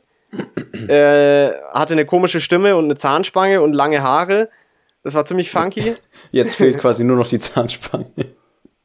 [0.88, 4.50] äh, hatte eine komische Stimme und eine Zahnspange und lange Haare.
[5.04, 5.96] Das war ziemlich funky,
[6.32, 8.06] Jetzt fehlt quasi nur noch die Zahnspange.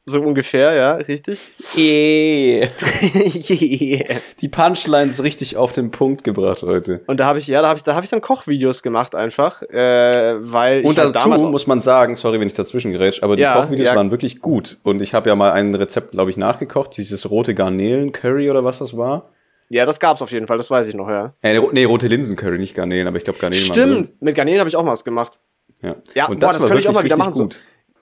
[0.05, 1.39] so ungefähr, ja, richtig.
[1.77, 2.61] Eh.
[3.49, 4.15] yeah.
[4.41, 7.01] Die Punchline ist richtig auf den Punkt gebracht heute.
[7.07, 9.61] Und da habe ich, ja, da habe ich, da habe ich dann Kochvideos gemacht einfach,
[9.61, 13.35] äh, weil Und ich halt dazu muss man sagen, sorry, wenn ich dazwischen gerätsch, aber
[13.35, 13.95] die Ja, Kochvideos ja.
[13.95, 14.77] waren wirklich gut.
[14.83, 18.79] Und ich habe ja mal ein Rezept, glaube ich, nachgekocht, dieses rote Garnelen-Curry oder was
[18.79, 19.29] das war.
[19.69, 21.33] Ja, das gab's auf jeden Fall, das weiß ich noch, ja.
[21.41, 24.75] Äh, nee, rote Linsen-Curry, nicht Garnelen, aber ich glaube Garnelen Stimmt, mit Garnelen habe ich
[24.75, 25.39] auch mal was gemacht.
[25.81, 27.49] Ja, Ja, und boah, das, das könnte ich auch mal wieder machen, so.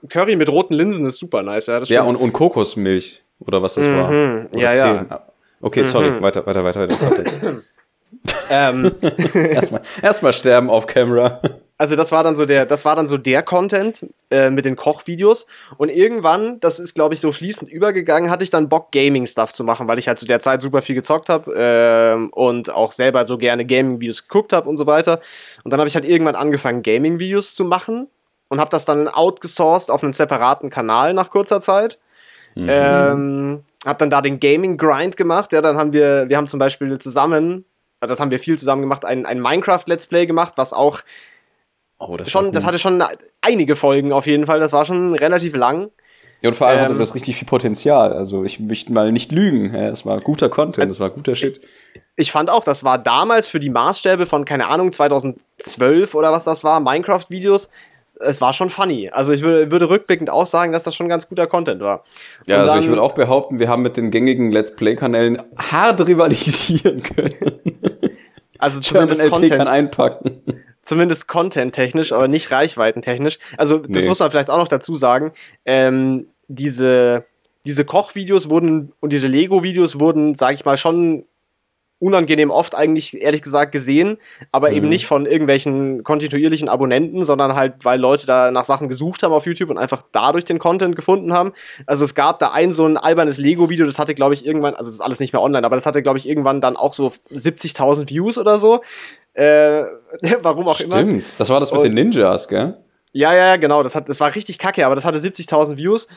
[0.10, 3.76] Curry mit roten Linsen ist super nice, ja, das Ja, und, und Kokosmilch oder was
[3.76, 4.10] das war.
[4.10, 4.60] Oder Mhm.
[4.60, 5.04] ja, ja.
[5.04, 5.20] Creme.
[5.62, 6.90] Okay, sorry, weiter, weiter, weiter.
[6.90, 7.62] weiter.
[8.50, 8.92] ähm,
[9.34, 11.42] erstmal, erstmal sterben auf Camera.
[11.78, 14.76] Also das war dann so der, das war dann so der Content äh, mit den
[14.76, 15.46] Kochvideos
[15.78, 19.54] und irgendwann, das ist glaube ich so fließend übergegangen, hatte ich dann Bock Gaming Stuff
[19.54, 22.92] zu machen, weil ich halt zu der Zeit super viel gezockt habe ähm, und auch
[22.92, 25.20] selber so gerne Gaming Videos geguckt habe und so weiter.
[25.64, 28.08] Und dann habe ich halt irgendwann angefangen Gaming Videos zu machen
[28.50, 32.00] und habe das dann outgesourced auf einen separaten Kanal nach kurzer Zeit.
[32.70, 35.54] Ähm, hab dann da den Gaming Grind gemacht.
[35.54, 37.66] Ja, dann haben wir, wir haben zum Beispiel zusammen,
[38.02, 41.02] äh, das haben wir viel zusammen gemacht, ein, ein Minecraft Let's Play gemacht, was auch
[42.00, 43.04] Oh, das schon, das hatte schon
[43.42, 44.60] einige Folgen auf jeden Fall.
[44.60, 45.90] Das war schon relativ lang.
[46.42, 48.14] Ja, und vor allem hatte ähm, das richtig viel Potenzial.
[48.14, 49.74] Also ich möchte mal nicht lügen.
[49.74, 51.60] Ja, es war guter Content, es war guter Shit.
[52.16, 56.44] Ich fand auch, das war damals für die Maßstäbe von, keine Ahnung, 2012 oder was
[56.44, 57.70] das war, Minecraft-Videos.
[58.20, 59.10] Es war schon funny.
[59.12, 62.04] Also ich würde, würde rückblickend auch sagen, dass das schon ganz guter Content war.
[62.48, 65.42] Ja, Und also dann- ich würde auch behaupten, wir haben mit den gängigen Let's Play-Kanälen
[65.58, 67.34] hart rivalisieren können.
[68.60, 70.42] Also zumindest LP kann Content, einpacken.
[70.88, 73.40] Zumindest Content-technisch, aber nicht reichweitentechnisch.
[73.58, 74.10] Also das Nee.
[74.10, 75.34] muss man vielleicht auch noch dazu sagen.
[75.66, 77.26] Ähm, diese,
[77.66, 81.26] diese Kochvideos wurden und diese Lego-Videos wurden, sage ich mal, schon
[82.00, 84.18] unangenehm oft eigentlich, ehrlich gesagt, gesehen,
[84.52, 89.24] aber eben nicht von irgendwelchen kontinuierlichen Abonnenten, sondern halt, weil Leute da nach Sachen gesucht
[89.24, 91.54] haben auf YouTube und einfach dadurch den Content gefunden haben.
[91.88, 94.86] Also es gab da ein so ein albernes Lego-Video, das hatte, glaube ich, irgendwann, also
[94.90, 97.12] das ist alles nicht mehr online, aber das hatte, glaube ich, irgendwann dann auch so
[97.34, 98.82] 70.000 Views oder so.
[99.34, 99.84] Äh,
[100.42, 100.96] warum auch immer.
[100.96, 101.26] Stimmt.
[101.40, 102.78] Das war das mit Und- den Ninjas, gell?
[103.14, 103.82] Ja, ja, ja, genau.
[103.82, 106.08] Das, hat, das war richtig kacke, aber das hatte 70.000 Views.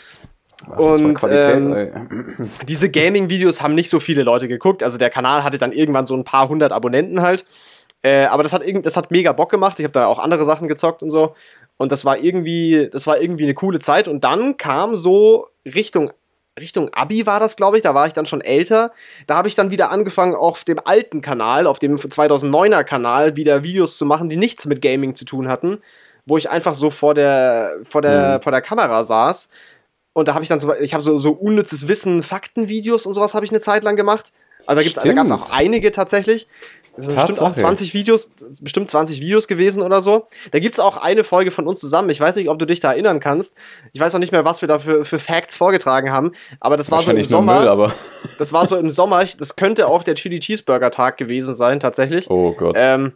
[0.66, 2.50] Was, Und, ähm.
[2.68, 4.82] Diese Gaming-Videos haben nicht so viele Leute geguckt.
[4.82, 7.44] Also der Kanal hatte dann irgendwann so ein paar hundert Abonnenten halt.
[8.02, 9.78] Äh, aber das hat, das hat mega Bock gemacht.
[9.78, 11.34] Ich habe da auch andere Sachen gezockt und so.
[11.76, 14.08] Und das war irgendwie, das war irgendwie eine coole Zeit.
[14.08, 16.12] Und dann kam so Richtung,
[16.58, 17.82] Richtung Abi war das, glaube ich.
[17.82, 18.92] Da war ich dann schon älter.
[19.26, 23.62] Da habe ich dann wieder angefangen, auf dem alten Kanal, auf dem 2009er Kanal, wieder
[23.62, 25.78] Videos zu machen, die nichts mit Gaming zu tun hatten.
[26.26, 29.48] Wo ich einfach so vor der, vor der, vor der Kamera saß.
[30.12, 33.34] Und da habe ich dann so, ich habe so, so unnützes Wissen, Faktenvideos und sowas
[33.34, 34.32] habe ich eine Zeit lang gemacht.
[34.66, 36.46] Also da, gibt's, da gab es auch einige tatsächlich.
[36.96, 37.66] Das sind bestimmt auch Tatsache.
[37.66, 40.26] 20 Videos, bestimmt 20 Videos gewesen oder so.
[40.50, 42.10] Da gibt's auch eine Folge von uns zusammen.
[42.10, 43.56] Ich weiß nicht, ob du dich da erinnern kannst.
[43.92, 46.32] Ich weiß auch nicht mehr, was wir da für, für Facts vorgetragen haben.
[46.58, 47.60] Aber das war so im Sommer.
[47.60, 47.94] Müll, aber.
[48.38, 49.24] Das war so im Sommer.
[49.38, 52.28] Das könnte auch der Chili Cheeseburger Tag gewesen sein, tatsächlich.
[52.28, 52.74] Oh Gott.
[52.78, 53.12] Ähm,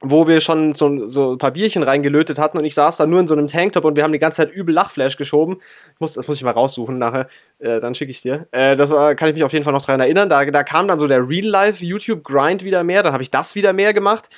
[0.00, 3.18] wo wir schon so, so ein paar Bierchen reingelötet hatten und ich saß da nur
[3.18, 5.56] in so einem Tanktop und wir haben die ganze Zeit übel Lachflash geschoben.
[5.94, 7.28] Ich muss, das muss ich mal raussuchen nachher,
[7.58, 8.46] äh, dann schicke ich dir.
[8.52, 10.28] Äh, das war, kann ich mich auf jeden Fall noch dran erinnern.
[10.28, 13.94] Da, da kam dann so der Real-Life-YouTube-Grind wieder mehr, dann habe ich das wieder mehr
[13.94, 14.28] gemacht.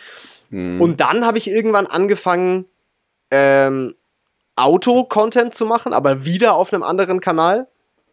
[0.50, 0.80] Hm.
[0.80, 2.66] Und dann habe ich irgendwann angefangen,
[3.30, 3.94] ähm,
[4.54, 7.68] Auto-Content zu machen, aber wieder auf einem anderen Kanal.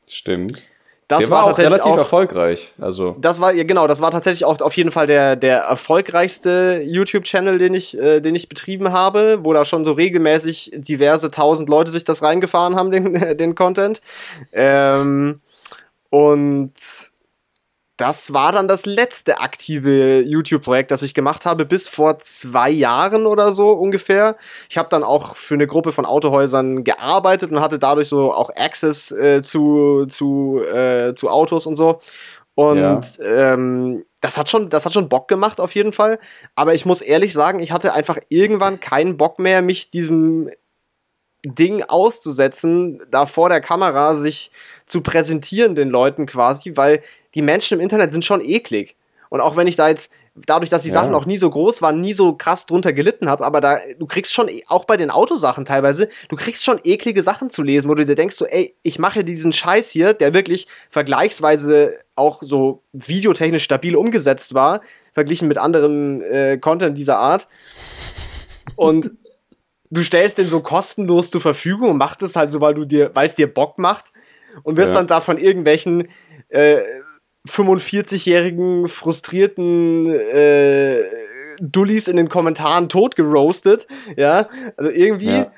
[0.08, 0.64] Stimmt.
[1.08, 2.74] Das Der war, war auch tatsächlich relativ auch, erfolgreich.
[2.80, 6.82] Also, das war ja genau, das war tatsächlich auch auf jeden Fall der der erfolgreichste
[6.84, 11.70] YouTube-Channel, den ich äh, den ich betrieben habe, wo da schon so regelmäßig diverse tausend
[11.70, 14.02] Leute sich das reingefahren haben den den Content.
[14.52, 15.42] Ähm,
[16.10, 16.74] und
[17.98, 23.26] das war dann das letzte aktive YouTube-Projekt, das ich gemacht habe, bis vor zwei Jahren
[23.26, 24.36] oder so ungefähr.
[24.70, 28.50] Ich habe dann auch für eine Gruppe von Autohäusern gearbeitet und hatte dadurch so auch
[28.56, 32.00] Access äh, zu, zu, äh, zu Autos und so.
[32.56, 33.02] Und Ja.
[33.54, 36.20] ähm, das hat schon, das hat schon Bock gemacht auf jeden Fall.
[36.56, 40.50] Aber ich muss ehrlich sagen, ich hatte einfach irgendwann keinen Bock mehr, mich diesem
[41.48, 44.52] Ding auszusetzen, da vor der Kamera sich
[44.86, 47.02] zu präsentieren den Leuten quasi, weil
[47.34, 48.96] die Menschen im Internet sind schon eklig.
[49.30, 50.96] Und auch wenn ich da jetzt, dadurch, dass die Ja.
[50.96, 54.06] Sachen auch nie so groß waren, nie so krass drunter gelitten habe, aber da, du
[54.06, 57.90] kriegst schon, e- auch bei den Autosachen teilweise, du kriegst schon eklige Sachen zu lesen,
[57.90, 62.42] wo du dir denkst so, ey, ich mache diesen Scheiß hier, der wirklich vergleichsweise auch
[62.44, 64.82] so videotechnisch stabil umgesetzt war,
[65.14, 67.48] verglichen mit anderem äh, Content dieser Art.
[68.76, 69.12] Und
[69.96, 73.12] du stellst den so kostenlos zur Verfügung und machst es halt so, weil du dir,
[73.14, 74.06] weil es dir Bock macht
[74.64, 74.96] und wirst Ja.
[74.98, 76.08] dann da von irgendwelchen
[76.50, 76.82] äh,
[77.48, 81.02] 45-jährigen frustrierten äh,
[81.60, 85.52] Dullis in den Kommentaren tot geroastet, ja, also irgendwie Ja.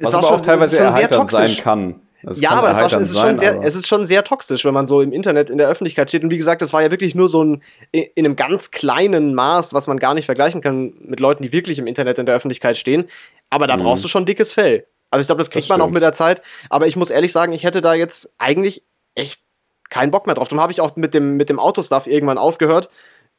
[0.00, 1.62] was aber auch teilweise erheiternd sein toxisch.
[1.62, 2.00] kann.
[2.22, 4.64] Das ja, aber das war es, ist schon sein, sehr, es ist schon sehr toxisch,
[4.64, 6.24] wenn man so im Internet in der Öffentlichkeit steht.
[6.24, 9.34] Und wie gesagt, das war ja wirklich nur so ein in in einem ganz kleinen
[9.34, 12.34] Maß, was man gar nicht vergleichen kann mit Leuten, die wirklich im Internet in der
[12.34, 13.04] Öffentlichkeit stehen.
[13.50, 14.86] Aber da brauchst du schon dickes Fell.
[15.10, 16.42] Also ich glaube, das kriegt Das man auch mit der Zeit.
[16.70, 18.82] Aber ich muss ehrlich sagen, ich hätte da jetzt eigentlich
[19.14, 19.42] echt
[19.88, 20.48] keinen Bock mehr drauf.
[20.48, 22.90] Darum habe ich auch mit dem, mit dem Autostuff irgendwann aufgehört.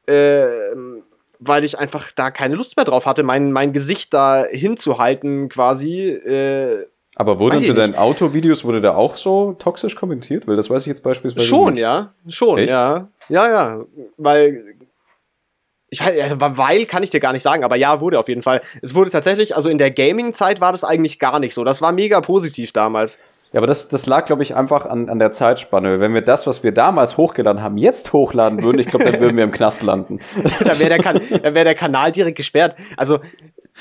[0.07, 1.03] Ähm,
[1.39, 6.09] weil ich einfach da keine Lust mehr drauf hatte, mein, mein Gesicht da hinzuhalten quasi.
[6.09, 6.87] Äh,
[7.19, 7.77] Aber wurde nicht.
[7.77, 10.47] deinen Autovideos, wurde da auch so toxisch kommentiert?
[10.47, 11.83] Weil das weiß ich jetzt beispielsweise Schon, nicht.
[11.83, 12.13] ja.
[12.29, 12.69] Schon, Echt?
[12.69, 13.09] ja.
[13.27, 13.85] Ja, ja.
[14.15, 14.63] Weil.
[15.89, 18.61] Ich also, weil kann ich dir gar nicht sagen, aber ja, wurde auf jeden Fall.
[18.81, 21.65] Es wurde tatsächlich, also in der Gaming-Zeit war das eigentlich gar nicht so.
[21.65, 23.19] Das war mega positiv damals.
[23.51, 25.99] Ja, aber das, das lag, glaube ich, einfach an, an der Zeitspanne.
[25.99, 29.35] Wenn wir das, was wir damals hochgeladen haben, jetzt hochladen würden, ich glaube, dann würden
[29.35, 30.19] wir im Knast landen.
[30.63, 32.75] Da wäre der, kan da wär der Kanal direkt gesperrt.
[32.95, 33.19] Also,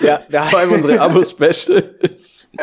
[0.01, 0.43] ja, ja.
[0.45, 2.49] Vor allem unsere Abo-Specials.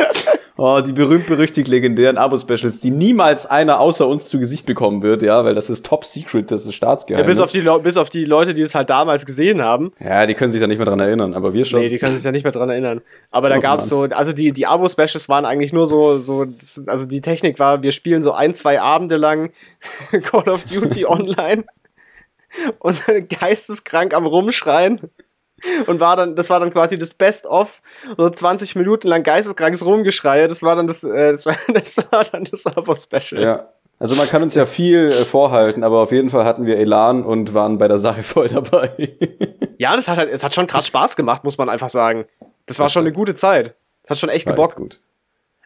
[0.62, 5.42] Oh, die berühmt-berüchtigt legendären Abo-Specials, die niemals einer außer uns zu Gesicht bekommen wird, ja,
[5.42, 7.38] weil das ist top secret, das ist ja Staatsgeheimnis.
[7.38, 9.92] bis, auf die bis auf die Leute, die es halt damals gesehen haben.
[10.00, 11.80] ja, die können sich da nicht mehr dran erinnern, aber wir schon.
[11.80, 13.00] Nee, die können sich ja nicht mehr dran erinnern.
[13.30, 16.44] Aber da Oh, gab's so, also die, die Abo-Specials waren eigentlich nur so, so,
[16.86, 19.52] also die Technik war, wir spielen so ein, zwei Abende lang
[20.24, 21.64] Call of Duty online
[22.80, 23.00] und
[23.40, 25.00] geisteskrank am Rumschreien.
[25.86, 27.82] Und war dann, das war dann quasi das Best-of,
[28.16, 30.48] so 20 Minuten lang geisteskrankes Rumgeschreie.
[30.48, 33.42] Das war dann das, äh, das, war, das war dann das Abo-Special.
[33.42, 33.68] Ja.
[33.98, 37.22] Also man kann uns ja viel äh, vorhalten, aber auf jeden Fall hatten wir Elan
[37.22, 38.90] und waren bei der Sache voll dabei.
[39.78, 42.26] Ja, das hat halt, es hat schon krass Spaß gemacht, muss man einfach sagen.
[42.66, 43.76] Das war schon eine gute Zeit.
[44.02, 44.76] Das hat schon echt War echt gebockt.
[44.76, 45.00] gut.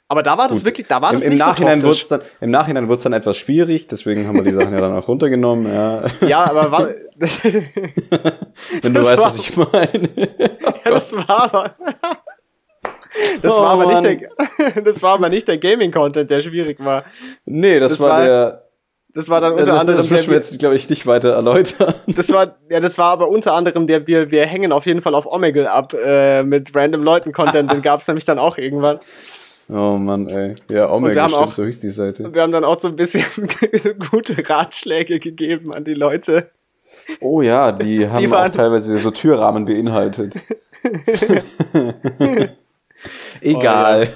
[0.09, 0.67] Aber da war das Gut.
[0.67, 2.09] wirklich, da war Im, das im nicht Nachhinein so toxisch.
[2.09, 5.09] dann Im Nachhinein wird's dann etwas schwierig, deswegen haben wir die Sachen ja dann auch
[5.09, 5.67] runtergenommen.
[5.73, 6.05] Ja.
[6.29, 6.87] Ja, aber war,
[8.83, 10.09] Wenn du Das weißt, was ich meine.
[10.85, 11.75] Ja, das war aber.
[13.43, 17.05] Das Oh, war aber nicht der, das war aber nicht der Gaming-Content, der schwierig war.
[17.47, 18.61] Nee, das, Das war, war- der.
[19.17, 21.95] Das war dann unter Das, anderem das müssen wir jetzt, glaube ich, nicht weiter erläutern.
[22.09, 25.15] das war, ja, das war aber unter anderem der, wir, wir hängen auf jeden Fall
[25.15, 28.99] auf Omegle ab, äh, mit random Leuten-Content, den gab's nämlich dann auch irgendwann.
[29.69, 30.55] Oh Mann, ey.
[30.71, 32.33] Ja, Omega haben stimmt, auch- so hieß die Seite.
[32.35, 33.25] Wir haben dann auch so ein bisschen
[34.11, 36.51] gute Ratschläge gegeben an die Leute.
[37.21, 40.35] Oh ja, die haben waren- auch teilweise so Türrahmen beinhaltet.
[43.41, 44.09] Egal.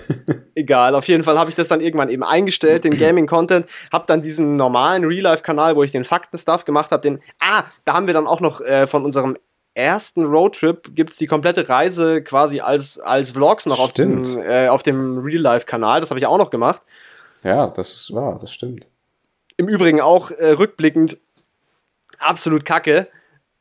[0.55, 4.23] Egal, auf jeden Fall habe ich das dann irgendwann eben eingestellt, den Gaming-Content, hab dann
[4.23, 8.27] diesen normalen Real-Life-Kanal, wo ich den Fakten-Stuff gemacht habe, den, ah, da haben wir dann
[8.27, 9.37] auch noch äh, von unserem
[9.79, 14.83] ersten Roadtrip gibt's die komplette Reise quasi als, als Vlogs noch auf, diesem, äh, auf
[14.83, 16.83] dem Real-Life-Kanal, das habe ich auch noch gemacht.
[17.45, 18.91] Ja, das ist wahr, das stimmt.
[19.57, 21.19] Im Übrigen auch äh, rückblickend
[22.19, 23.07] absolut kacke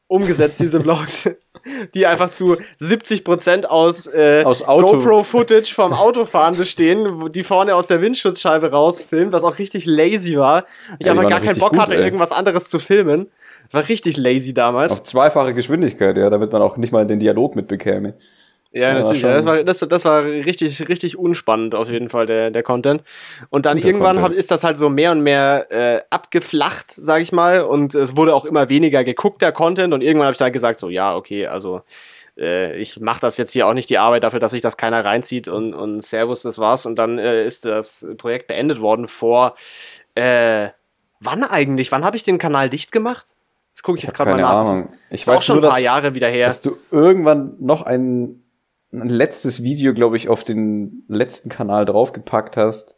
[0.07, 1.29] umgesetzt, diese Vlogs,
[1.93, 8.01] die einfach zu 70% aus, äh, Aus GoPro-Footage vom Autofahren bestehen, die vorne aus der
[8.01, 10.65] Windschutzscheibe rausfilmt, was auch richtig lazy war.
[10.99, 12.03] Ich Ja, einfach gar keinen Bock gut, hatte, ey.
[12.03, 13.29] irgendwas anderes zu filmen.
[13.71, 14.93] War richtig lazy damals.
[14.93, 18.13] Auf zweifache Geschwindigkeit, ja, damit man auch nicht mal den Dialog mitbekäme.
[18.77, 19.21] Ja, Ja, natürlich.
[19.21, 23.01] Ja, das, war, das, das war richtig, richtig unspannend auf jeden Fall, der, der Content.
[23.49, 24.35] Und dann Guter irgendwann Content.
[24.39, 27.61] ist das halt so mehr und mehr äh, abgeflacht, sag ich mal.
[27.61, 29.93] Und es wurde auch immer weniger geguckt, der Content.
[29.93, 31.81] Und irgendwann habe ich dann gesagt, so, ja, okay, also
[32.37, 35.03] äh, ich mache das jetzt hier auch nicht die Arbeit dafür, dass sich das keiner
[35.03, 36.85] reinzieht und, und Servus, das war's.
[36.85, 39.55] Und dann äh, ist das Projekt beendet worden vor,
[40.15, 40.69] äh,
[41.19, 41.91] wann eigentlich?
[41.91, 43.25] Wann habe ich den Kanal dicht gemacht?
[43.73, 44.49] Das gucke ich, ich jetzt gerade mal nach.
[44.49, 44.71] Ahnung.
[44.71, 46.47] Das ist, ich ist weiß auch schon nur, ein paar dass, Jahre wieder her.
[46.47, 48.43] dass du irgendwann noch ein,
[48.91, 52.95] ein letztes Video, glaube ich, auf den letzten Kanal draufgepackt hast.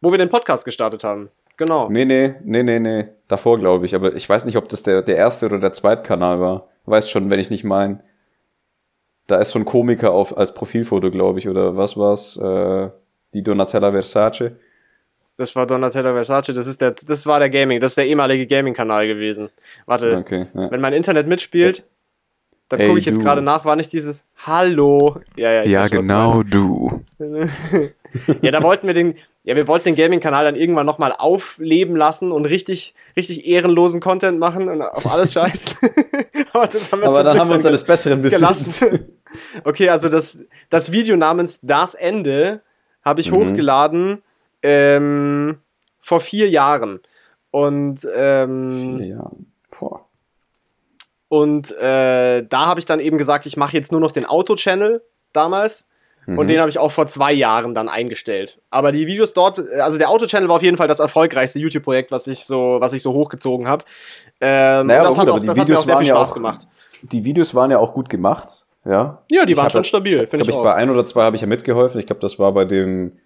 [0.00, 1.30] Wo wir den Podcast gestartet haben.
[1.56, 1.88] Genau.
[1.88, 3.08] Nee, nee, nee, nee, nee.
[3.28, 3.94] Davor, glaube ich.
[3.94, 6.68] Aber ich weiß nicht, ob das der, der erste oder der zweite Kanal war.
[6.84, 8.02] Weißt schon, wenn ich nicht mein.
[9.26, 12.36] Da ist so ein Komiker auf, als Profilfoto, glaube ich, oder was war's?
[12.36, 12.90] Äh,
[13.34, 14.52] die Donatella Versace.
[15.36, 18.46] Das war Donatella Versace, das ist der, das war der Gaming, das ist der ehemalige
[18.46, 19.50] Gaming-Kanal gewesen.
[19.84, 20.70] Warte, Okay, ja.
[20.70, 21.84] wenn mein Internet mitspielt,
[22.70, 25.20] Ey, gucke ich jetzt gerade nach, war nicht dieses Hallo.
[25.36, 27.04] Ja, ja, ich Ja, du genau du.
[28.40, 32.32] Ja, da wollten wir den, ja, wir wollten den Gaming-Kanal dann irgendwann nochmal aufleben lassen
[32.32, 35.72] und richtig, richtig ehrenlosen Content machen und auf alles scheißen.
[36.52, 38.66] Aber, das haben wir Aber dann haben wir uns eines Besseren gelassen.
[38.66, 39.04] besiegt.
[39.64, 40.38] Okay, also das,
[40.70, 42.62] das Video namens Das Ende
[43.02, 43.36] habe ich Mhm.
[43.36, 44.22] hochgeladen
[44.62, 45.58] ähm,
[46.00, 47.00] vor vier Jahren.
[47.50, 49.18] Und, ähm, Ja.
[49.18, 49.32] Boah.
[51.28, 55.02] Und äh, da habe ich dann eben gesagt, ich mache jetzt nur noch den Auto-Channel
[55.32, 55.88] damals.
[56.26, 56.38] Mhm.
[56.38, 58.60] Und den habe ich auch vor zwei Jahren dann eingestellt.
[58.70, 62.26] Aber die Videos dort, also der Auto-Channel war auf jeden Fall das erfolgreichste YouTube-Projekt, was
[62.26, 63.84] ich so, was ich so hochgezogen habe.
[64.40, 66.14] Ähm, Naja, das, aber hat gut, auch, das hat mir Videos auch sehr viel ja
[66.16, 66.66] Spaß auch- gemacht.
[67.02, 68.64] Die Videos waren ja auch gut gemacht.
[68.84, 69.22] Ja.
[69.30, 70.62] Ja, die Ich waren schon ja- stabil, finde ich ich, auch.
[70.64, 72.00] bei ein oder zwei habe ich ja mitgeholfen.
[72.00, 73.18] Ich glaube, das war bei dem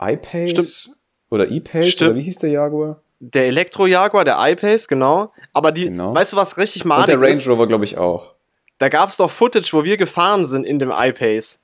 [0.00, 0.96] iPace Stimmt.
[1.30, 3.00] oder E-Pace oder wie hieß der Jaguar?
[3.20, 5.32] Der Elektro-Jaguar, der I-Pace, genau.
[5.52, 6.14] Aber die, Genau.
[6.14, 7.42] weißt du, was richtig madig der Range?
[7.46, 8.34] Rover, glaube ich, auch.
[8.78, 11.60] Da gab es doch Footage, wo wir gefahren sind in dem I-Pace.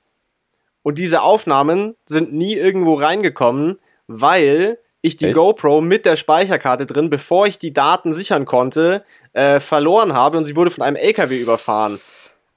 [0.83, 5.35] Und diese Aufnahmen sind nie irgendwo reingekommen, weil ich die Echt?
[5.35, 10.45] GoPro mit der Speicherkarte drin, bevor ich die Daten sichern konnte, äh, verloren habe und
[10.45, 11.99] sie wurde von einem LKW überfahren.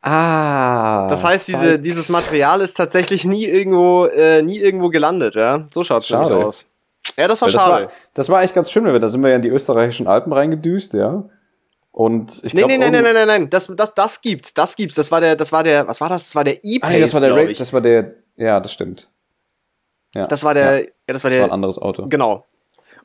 [0.03, 1.07] Ah.
[1.09, 5.65] Das heißt, diese, dieses Material ist tatsächlich nie irgendwo, äh, nie irgendwo gelandet, ja.
[5.73, 6.65] So schaut es nämlich aus.
[7.17, 7.85] Ja, das war das schade.
[7.87, 10.33] war, das war echt ganz schön, wir, da sind wir ja in die österreichischen Alpen
[10.33, 11.25] reingedüst, ja.
[11.91, 14.77] Und ich Nee, glaube, nee, nee, nee, nee, nee, nein, das, das, das gibt's, das
[14.77, 14.95] gibt's.
[14.95, 16.25] Das war der, das war der, was war das?
[16.27, 17.59] Das war der E-Pace, nee, das war der glaub Ra- ich.
[17.59, 19.11] das war der, ja, das stimmt.
[20.15, 22.07] Ja, Das war der, ja, das war das war ein der, anderes Auto.
[22.07, 22.45] genau.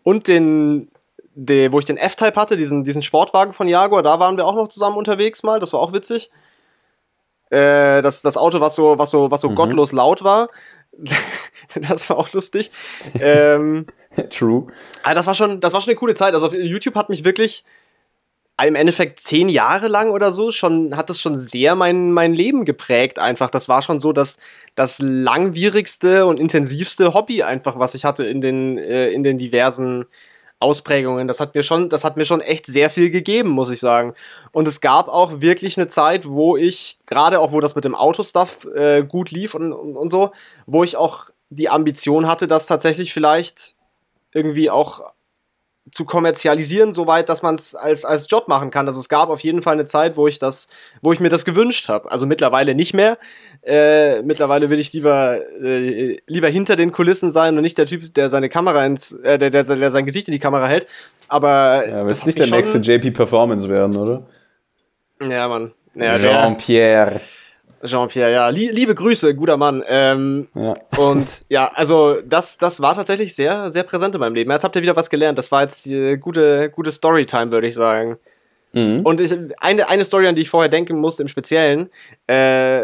[0.04, 0.90] Und den,
[1.34, 4.56] der, wo ich den F-Type hatte, diesen, diesen Sportwagen von Jaguar, da waren wir auch
[4.56, 6.30] noch zusammen unterwegs mal, das war auch witzig.
[7.50, 9.56] Äh, das, das Auto, was so, was so, was so Mhm.
[9.56, 10.50] gottlos laut war.
[11.90, 12.72] das war auch lustig.
[13.20, 13.88] ähm,
[14.30, 14.68] True.
[15.04, 16.34] Aber das war schon, das war schon eine coole Zeit.
[16.34, 17.64] Also auf YouTube hat mich wirklich
[18.62, 22.66] im Endeffekt zehn Jahre lang oder so schon, hat das schon sehr mein, mein Leben
[22.66, 23.50] geprägt einfach.
[23.50, 24.38] Das war schon so das,
[24.76, 30.06] das langwierigste und intensivste Hobby einfach, was ich hatte in den, äh, in den diversen
[30.64, 31.28] Ausprägungen.
[31.28, 34.14] Das hat mir schon, das hat mir schon echt sehr viel gegeben, muss ich sagen.
[34.52, 37.94] Und es gab auch wirklich eine Zeit, wo ich, gerade auch wo das mit dem
[37.94, 40.32] Autostuff äh, gut lief und, und, und so,
[40.66, 43.76] wo ich auch die Ambition hatte, das tatsächlich vielleicht
[44.34, 45.02] irgendwie auch
[45.92, 48.88] zu kommerzialisieren, soweit, dass man es als, als Job machen kann.
[48.88, 50.68] Also es gab auf jeden Fall eine Zeit, wo ich das,
[51.02, 52.10] wo ich mir das gewünscht habe.
[52.10, 53.18] Also mittlerweile nicht mehr.
[53.62, 58.14] Äh, mittlerweile will ich lieber, äh, lieber hinter den Kulissen sein und nicht der Typ,
[58.14, 60.88] der seine Kamera ins, äh, der, der, der sein Gesicht in die Kamera hält.
[61.28, 64.26] Aber Ja, das nicht der nächste JP Performance werden, oder?
[65.22, 65.74] Ja, Mann.
[65.96, 67.20] Ja, Jean-Pierre.
[67.84, 68.50] Jean-Pierre, ja.
[68.50, 69.84] Lie liebe Grüße, guter Mann.
[69.88, 70.74] Ähm, Ja.
[70.98, 74.52] Und ja, also das, das war tatsächlich sehr, sehr präsent in meinem Leben.
[74.52, 75.38] Jetzt habt ihr wieder was gelernt.
[75.38, 78.18] Das war jetzt die gute, gute Storytime, würde ich sagen.
[78.72, 79.02] Mhm.
[79.02, 81.90] Und ich, eine, eine Story, an die ich vorher denken musste im Speziellen,
[82.28, 82.82] äh,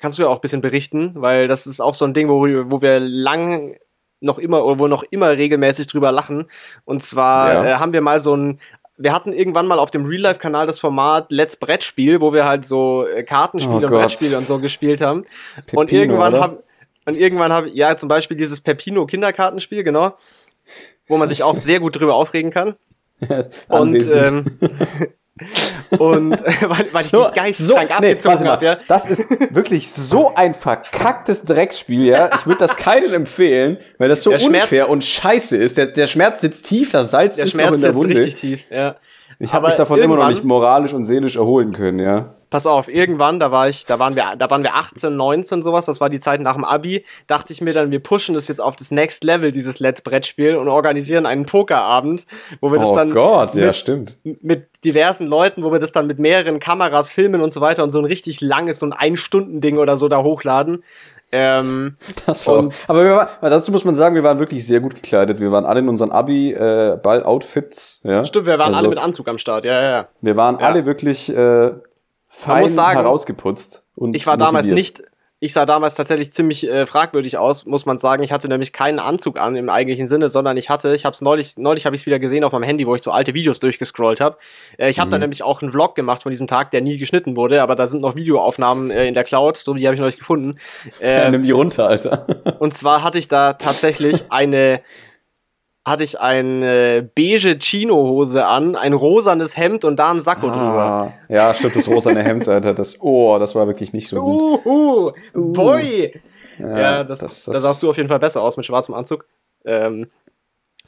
[0.00, 2.42] kannst du ja auch ein bisschen berichten, weil das ist auch so ein Ding, wo,
[2.70, 3.76] wo wir lang
[4.20, 6.46] noch immer oder wo noch immer regelmäßig drüber lachen.
[6.84, 7.64] Und zwar Ja.
[7.64, 8.58] äh, haben wir mal so ein
[8.98, 13.06] wir hatten irgendwann mal auf dem Real-Life-Kanal das Format Let's Brettspiel, wo wir halt so
[13.06, 14.00] äh, Kartenspiele Oh und Gott.
[14.00, 15.24] Brettspiele und so gespielt haben.
[15.72, 16.42] und Pepino, irgendwann oder?
[16.42, 16.64] habe
[17.04, 20.14] und irgendwann habe ja zum Beispiel dieses Pepino Kinderkartenspiel, genau,
[21.06, 22.74] wo man sich auch sehr gut drüber aufregen kann.
[23.68, 24.44] Und ähm,
[25.98, 28.78] und weil, weil ich dich geisteskrank abgezogen warte habe, ja.
[28.88, 32.30] Das ist wirklich so ein verkacktes Drecksspiel, ja.
[32.34, 35.76] Ich würde das keinem empfehlen, weil das so Der Schmerz- unfair und scheiße ist.
[35.76, 38.16] Der, der Schmerz sitzt tief, das Salz Der ist noch Schmerz in der sitzt Wunde.
[38.18, 38.96] richtig tief, ja.
[39.38, 42.34] Ich habe mich davon immer noch nicht moralisch und seelisch erholen können, ja.
[42.48, 45.86] Pass auf, irgendwann, da war ich, da waren wir, da waren wir 18, 19, sowas,
[45.86, 48.60] das war die Zeit nach dem Abi, dachte ich mir dann, wir pushen das jetzt
[48.60, 52.24] auf das Next Level, dieses Let's Brettspiel und organisieren einen Pokerabend,
[52.60, 54.18] wo wir das Oh dann Gott, ja, mit, stimmt.
[54.22, 57.90] mit diversen Leuten, wo wir das dann mit mehreren Kameras filmen und so weiter und
[57.90, 60.84] so ein richtig langes, so ein Ein-Stunden-Ding oder so da hochladen.
[61.32, 64.80] Ähm, Das war, Und- aber wir war, dazu muss man sagen, wir waren wirklich sehr
[64.80, 65.40] gut gekleidet.
[65.40, 66.96] Wir waren alle in unseren Abi äh,
[68.04, 68.24] ja.
[68.24, 70.06] stimmt, wir waren Also, alle mit Anzug am Start, ja, ja, ja.
[70.20, 70.66] Wir waren Ja.
[70.66, 71.72] alle wirklich äh,
[72.28, 73.84] fein sagen, herausgeputzt.
[73.96, 74.48] Und ich war motiviert.
[74.48, 75.02] damals nicht,
[75.46, 78.22] ich sah damals tatsächlich ziemlich äh, fragwürdig aus, muss man sagen.
[78.22, 81.22] Ich hatte nämlich keinen Anzug an im eigentlichen Sinne, sondern ich hatte, ich habe es
[81.22, 83.60] neulich, neulich habe ich es wieder gesehen auf meinem Handy, wo ich so alte Videos
[83.60, 84.36] durchgescrollt habe.
[84.76, 85.12] Äh, ich habe mhm.
[85.12, 87.86] da nämlich auch einen Vlog gemacht von diesem Tag, der nie geschnitten wurde, aber da
[87.86, 90.56] sind noch Videoaufnahmen äh, in der Cloud, so die habe ich neulich gefunden.
[91.00, 92.26] Äh, nimm die runter, Alter.
[92.58, 94.80] und zwar hatte ich da tatsächlich eine
[95.86, 101.12] hatte ich eine beige Chino-Hose an, ein rosanes Hemd und da ein Sakko ah, drüber.
[101.28, 102.74] Ja, stimmt, das rosane Hemd, Alter.
[102.74, 104.66] Das, oh, das war wirklich nicht so gut.
[104.66, 106.12] Uh, uh, boy!
[106.58, 108.96] Ja, ja das, das, das, da sahst du auf jeden Fall besser aus mit schwarzem
[108.96, 109.26] Anzug.
[109.64, 110.08] Ähm,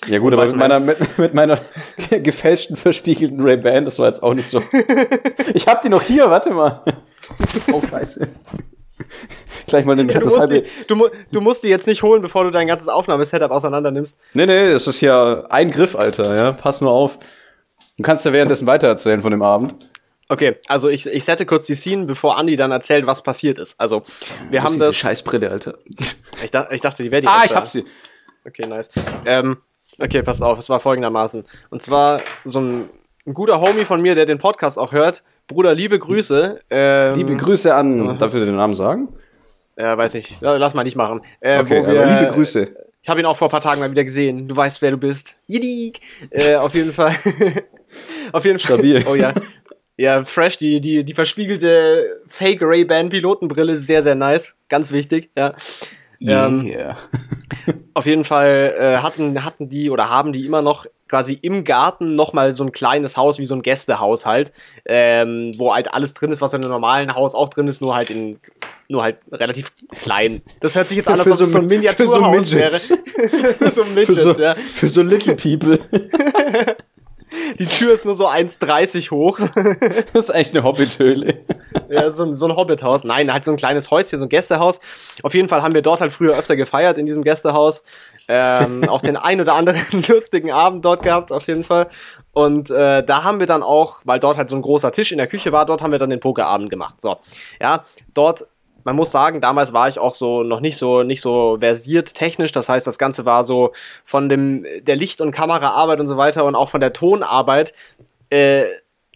[0.09, 1.61] ja gut, aber mit meiner, mit, mit meiner
[2.11, 4.61] gefälschten, verspiegelten Ray-Ban, das war jetzt auch nicht so.
[5.55, 6.83] ich hab die noch hier, warte mal.
[7.73, 8.29] Oh, scheiße
[9.67, 10.63] gleich mal den, ja, das halbe.
[10.63, 14.19] Die, du, du, musst die jetzt nicht holen, bevor du dein ganzes Aufnahmesetup auseinander nimmst.
[14.35, 16.53] Nee, nee, das ist ja ein Griff, Alter, ja.
[16.53, 17.19] Pass nur auf.
[17.97, 19.75] Du kannst ja währenddessen weitererzählen von dem Abend.
[20.31, 23.81] Okay, also ich, ich sette kurz die Scene, bevor Andi dann erzählt, was passiert ist.
[23.81, 24.03] Also,
[24.51, 24.97] wir haben das.
[24.97, 25.79] Scheißbrille, Alter.
[26.41, 27.27] Ich, dachte, ich dachte, die wäre die.
[27.27, 27.85] Ah, ich hab sie.
[28.47, 28.91] Okay, nice.
[29.27, 29.57] Ähm,
[29.99, 31.45] okay, pass auf, es war folgendermaßen.
[31.71, 32.89] Und zwar so ein,
[33.29, 35.23] ein guter Homie von mir, der den Podcast auch hört.
[35.47, 36.61] Bruder, liebe Grüße.
[36.71, 39.09] Ähm, liebe Grüße an, darf ich den Namen sagen?
[39.77, 41.21] Äh, weiß nicht, lass mal nicht machen.
[41.41, 42.75] Äh, okay, wir, liebe Grüße.
[43.03, 44.49] Ich habe ihn auch vor ein paar Tagen mal wieder gesehen.
[44.49, 45.37] Du weißt, wer du bist.
[45.47, 46.01] Yidik.
[46.31, 47.15] Äh, auf jeden Fall.
[48.33, 48.77] auf jeden Fall.
[48.77, 49.05] Stabil.
[49.09, 49.33] Oh ja.
[49.99, 54.57] Ja, fresh, die, die, die verspiegelte Fake Ray-Ban Pilotenbrille ist sehr, sehr nice.
[54.69, 55.55] Ganz wichtig, ja.
[56.21, 56.97] Ähm, yeah.
[57.67, 61.65] Ähm, auf jeden Fall äh, hatten, hatten die oder haben die immer noch quasi im
[61.65, 64.53] Garten nochmal so ein kleines Haus wie so ein Gästehaushalt,
[64.85, 67.95] ähm, wo halt alles drin ist, was in einem normalen Haus auch drin ist, nur
[67.95, 68.39] halt in
[68.91, 70.41] nur halt relativ klein.
[70.61, 72.71] Das hört sich jetzt an, als ob es so ein Miniaturhaus so wäre.
[73.59, 74.55] für so Midgets, für so, ja.
[74.55, 75.79] Für so Little People.
[77.59, 79.39] Die Tür ist nur so 1,30 hoch.
[80.13, 81.41] Das ist echt eine Hobbithöhle.
[81.91, 83.05] Ja, so, so ein Hobbithaus.
[83.05, 84.81] Nein, halt so ein kleines Häuschen, so ein Gästehaus.
[85.23, 87.85] Auf jeden Fall haben wir dort halt früher öfter gefeiert in diesem Gästehaus.
[88.31, 91.89] Ähm, auch den ein oder anderen lustigen Abend dort gehabt, auf jeden Fall.
[92.33, 95.19] Und äh, da haben wir dann auch, weil dort halt so ein großer Tisch in
[95.19, 97.01] der Küche war, dort haben wir dann den Pokerabend gemacht.
[97.01, 97.17] So,
[97.61, 98.45] ja, dort
[98.85, 102.53] man muss sagen, damals war ich auch so noch nicht so nicht so versiert technisch.
[102.53, 106.45] Das heißt, das Ganze war so von dem der Licht- und Kameraarbeit und so weiter
[106.45, 107.73] und auch von der Tonarbeit
[108.31, 108.65] äh,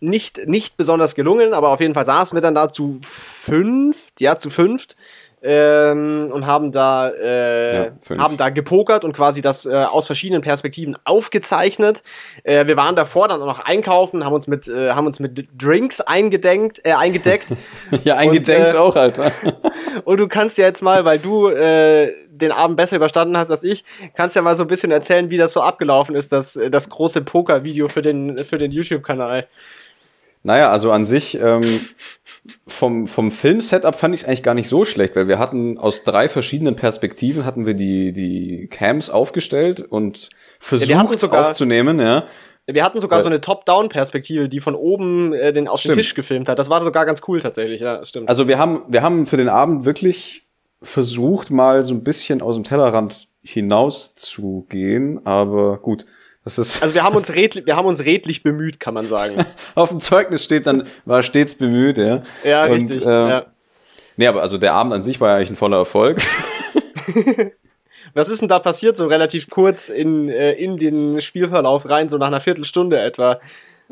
[0.00, 1.54] nicht nicht besonders gelungen.
[1.54, 3.00] Aber auf jeden Fall saßen wir dann da zu
[3.42, 4.96] fünft, ja zu fünft
[5.42, 10.40] ähm, und haben da äh, ja, haben da gepokert und quasi das äh, aus verschiedenen
[10.40, 12.02] Perspektiven aufgezeichnet.
[12.44, 15.48] Äh, wir waren davor dann auch noch einkaufen, haben uns mit äh, haben uns mit
[15.60, 17.54] Drinks eingedenkt, äh, eingedeckt.
[18.04, 19.32] ja, eingedenkt äh, auch, Alter.
[20.04, 23.64] und du kannst ja jetzt mal, weil du äh, den Abend besser überstanden hast als
[23.64, 26.88] ich, kannst ja mal so ein bisschen erzählen, wie das so abgelaufen ist, das das
[26.88, 29.48] große Poker-Video für den für den YouTube-Kanal.
[30.44, 31.62] Naja, also an sich ähm,
[32.66, 36.02] vom, vom Film-Setup fand ich es eigentlich gar nicht so schlecht, weil wir hatten aus
[36.02, 40.28] drei verschiedenen Perspektiven hatten wir die, die Cams aufgestellt und
[40.58, 42.26] versucht ja, sogar, aufzunehmen, ja.
[42.66, 45.94] Wir hatten sogar weil, so eine Top-Down-Perspektive, die von oben äh, den aus stimmt.
[45.94, 46.58] dem Tisch gefilmt hat.
[46.58, 48.28] Das war sogar ganz cool tatsächlich, ja, stimmt.
[48.28, 50.48] Also wir haben, wir haben für den Abend wirklich
[50.80, 56.06] versucht, mal so ein bisschen aus dem Tellerrand hinaus zu gehen, aber gut.
[56.44, 59.44] Das ist also wir haben uns redlich, wir haben uns redlich bemüht, kann man sagen.
[59.74, 62.22] Auf dem Zeugnis steht dann, war stets bemüht, ja.
[62.44, 63.06] Ja, Und, richtig.
[63.06, 63.46] Äh, ja.
[64.16, 66.20] Nee, aber also der Abend an sich war ja eigentlich ein voller Erfolg.
[68.14, 72.18] Was ist denn da passiert, so relativ kurz in, äh, in den Spielverlauf rein, so
[72.18, 73.40] nach einer Viertelstunde etwa?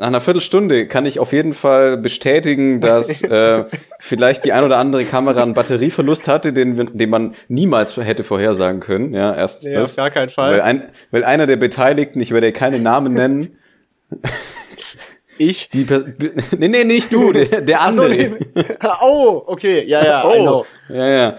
[0.00, 3.64] Nach einer Viertelstunde kann ich auf jeden Fall bestätigen, dass äh,
[3.98, 8.80] vielleicht die ein oder andere Kamera einen Batterieverlust hatte, den, den man niemals hätte vorhersagen
[8.80, 9.12] können.
[9.12, 9.90] Ja, erstens nee, das.
[9.90, 10.52] Auf gar keinen Fall.
[10.52, 13.58] Weil, ein, weil einer der Beteiligten, ich werde keine Namen nennen.
[15.42, 15.70] Ich?
[15.70, 15.86] Die
[16.58, 18.10] nee, nee, nicht du, der, der andere.
[18.10, 18.30] So, nee.
[19.02, 21.36] oh, okay, ja, ja, oh, ja, ja.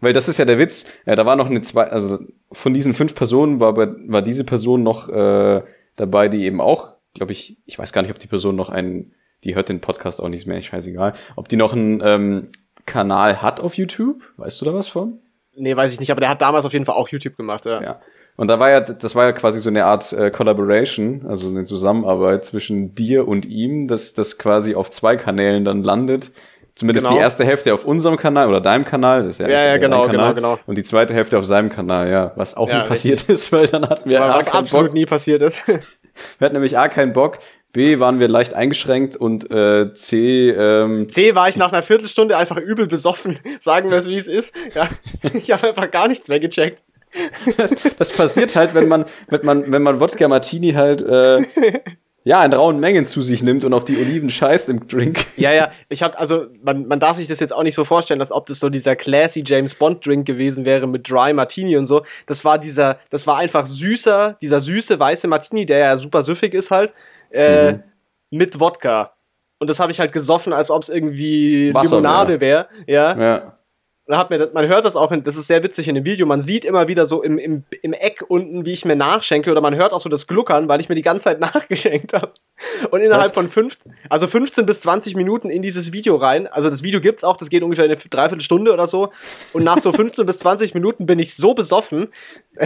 [0.00, 0.86] Weil das ist ja der Witz.
[1.06, 2.18] Ja, da war noch eine zwei, also
[2.50, 5.62] von diesen fünf Personen war, war diese Person noch äh,
[5.94, 9.14] dabei, die eben auch glaube ich, ich weiß gar nicht, ob die Person noch einen,
[9.44, 12.42] die hört den Podcast auch nicht mehr, scheißegal, ob die noch einen ähm,
[12.86, 14.22] Kanal hat auf YouTube.
[14.36, 15.20] Weißt du da was von?
[15.56, 17.80] Nee, weiß ich nicht, aber der hat damals auf jeden Fall auch YouTube gemacht, ja.
[17.80, 18.00] ja.
[18.36, 21.62] Und da war ja, das war ja quasi so eine Art äh, Collaboration, also eine
[21.62, 26.32] Zusammenarbeit zwischen dir und ihm, dass das quasi auf zwei Kanälen dann landet.
[26.74, 27.16] Zumindest genau.
[27.16, 30.08] die erste Hälfte auf unserem Kanal oder deinem Kanal, das ist ja, ja, ja genau,
[30.08, 30.58] genau, genau.
[30.66, 33.28] Und die zweite Hälfte auf seinem Kanal, ja, was auch ja, nie passiert richtig.
[33.34, 35.62] ist, weil dann hatten wir was absolut nie passiert ist.
[36.38, 37.38] Wir hatten nämlich A, keinen Bock,
[37.72, 42.36] B, waren wir leicht eingeschränkt und äh, C, ähm, C war ich nach einer Viertelstunde
[42.36, 44.54] einfach übel besoffen, sagen wir es wie es ist.
[44.74, 44.88] Ja,
[45.34, 46.82] ich habe einfach gar nichts mehr gecheckt.
[47.56, 51.42] Das, das passiert halt, wenn man, wenn man, wenn man Wodka Martini halt äh,
[52.26, 55.26] ja, in rauen Mengen zu sich nimmt und auf die Oliven scheißt im Drink.
[55.36, 58.20] Ja, ja, ich hab, also, man, man darf sich das jetzt auch nicht so vorstellen,
[58.20, 61.86] als ob das so dieser classy James Bond Drink gewesen wäre mit Dry Martini und
[61.86, 62.02] so.
[62.26, 66.54] Das war dieser, das war einfach süßer, dieser süße weiße Martini, der ja super süffig
[66.54, 66.94] ist halt,
[67.30, 67.82] äh, mhm.
[68.30, 69.14] mit Wodka.
[69.58, 72.68] Und das habe ich halt gesoffen, als ob es irgendwie Wasser Limonade wäre.
[72.86, 73.18] Ja.
[73.20, 73.58] ja
[74.06, 76.04] und hat mir das, man hört das auch, in, das ist sehr witzig in dem
[76.04, 79.50] Video, man sieht immer wieder so im, im, im Eck unten, wie ich mir nachschenke,
[79.50, 82.32] oder man hört auch so das Gluckern, weil ich mir die ganze Zeit nachgeschenkt habe.
[82.90, 83.32] Und innerhalb Was?
[83.32, 83.78] von fünf,
[84.10, 87.48] also 15 bis 20 Minuten in dieses Video rein, also das Video gibt's auch, das
[87.48, 89.10] geht ungefähr eine Dreiviertelstunde oder so,
[89.52, 92.08] und nach so 15 bis 20 Minuten bin ich so besoffen.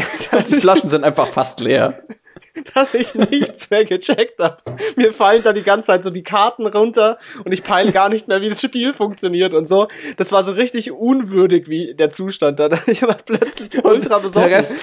[0.49, 1.99] Die Flaschen sind einfach fast leer.
[2.75, 4.57] dass ich nichts mehr gecheckt habe.
[4.97, 8.29] Mir fallen da die ganze Zeit so die Karten runter und ich peile gar nicht
[8.29, 9.89] mehr, wie das Spiel funktioniert und so.
[10.17, 12.69] Das war so richtig unwürdig, wie der Zustand da.
[12.87, 14.49] Ich war plötzlich ultra besoffen.
[14.49, 14.77] Der Rest,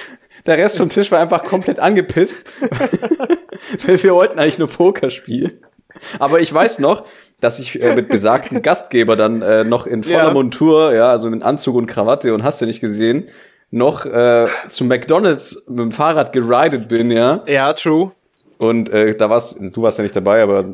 [0.46, 2.46] der Rest vom Tisch war einfach komplett angepisst.
[3.86, 5.60] wir wollten eigentlich nur Poker spielen.
[6.18, 7.06] Aber ich weiß noch,
[7.40, 10.32] dass ich äh, mit besagten Gastgeber dann äh, noch in voller ja.
[10.32, 13.28] Montur, ja, also mit Anzug und Krawatte und hast du nicht gesehen,
[13.70, 17.42] noch äh, zu McDonalds mit dem Fahrrad geridet bin, ja.
[17.46, 18.12] Ja, true.
[18.58, 20.64] Und äh, da warst du warst ja nicht dabei, aber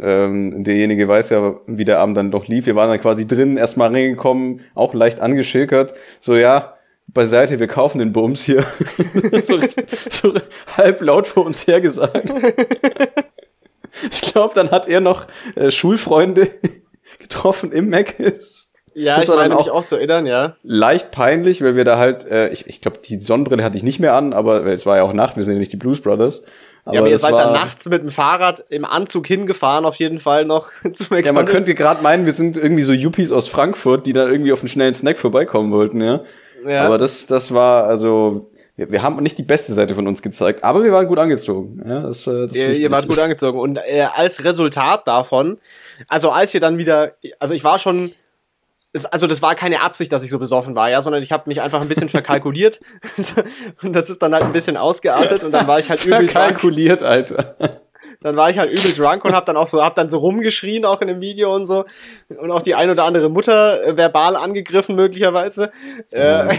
[0.00, 2.66] ähm, derjenige weiß ja, wie der Abend dann doch lief.
[2.66, 5.92] Wir waren dann quasi drin, erstmal reingekommen, auch leicht angeschilkert.
[6.20, 6.74] So, ja,
[7.08, 8.64] beiseite, wir kaufen den Bums hier.
[9.42, 10.32] so, richtig, so
[10.76, 12.32] halb laut vor uns her gesagt.
[14.10, 15.26] ich glaube, dann hat er noch
[15.56, 16.48] äh, Schulfreunde
[17.18, 18.69] getroffen im Macis.
[18.94, 20.56] Ja, das ich war meine mich auch zu erinnern, ja.
[20.62, 24.00] Leicht peinlich, weil wir da halt, äh, ich, ich glaube, die Sonnenbrille hatte ich nicht
[24.00, 26.42] mehr an, aber es war ja auch Nacht, wir sind ja nicht die Blues Brothers.
[26.84, 30.18] Aber ja, aber ihr seid dann nachts mit dem Fahrrad im Anzug hingefahren, auf jeden
[30.18, 31.28] Fall noch zu McDonald's.
[31.28, 34.52] Ja, man könnte gerade meinen, wir sind irgendwie so Yuppies aus Frankfurt, die dann irgendwie
[34.52, 36.20] auf einen schnellen Snack vorbeikommen wollten, ja.
[36.66, 36.86] ja.
[36.86, 40.64] Aber das, das war, also, wir, wir haben nicht die beste Seite von uns gezeigt,
[40.64, 41.82] aber wir waren gut angezogen.
[41.86, 43.58] Ja, das, äh, das ihr, ihr wart gut angezogen.
[43.58, 45.58] Und äh, als Resultat davon,
[46.08, 48.12] also als ihr dann wieder, also ich war schon
[48.92, 51.44] es, also das war keine Absicht, dass ich so besoffen war, ja, sondern ich habe
[51.46, 52.80] mich einfach ein bisschen verkalkuliert
[53.82, 57.02] und das ist dann halt ein bisschen ausgeartet und dann war ich halt übel verkalkuliert,
[57.02, 57.56] Alter.
[58.22, 60.84] Dann war ich halt übel drunk und hab dann auch so hab dann so rumgeschrien
[60.84, 61.84] auch in dem Video und so
[62.28, 65.70] und auch die ein oder andere Mutter äh, verbal angegriffen möglicherweise.
[66.12, 66.50] Ja.
[66.50, 66.56] Äh,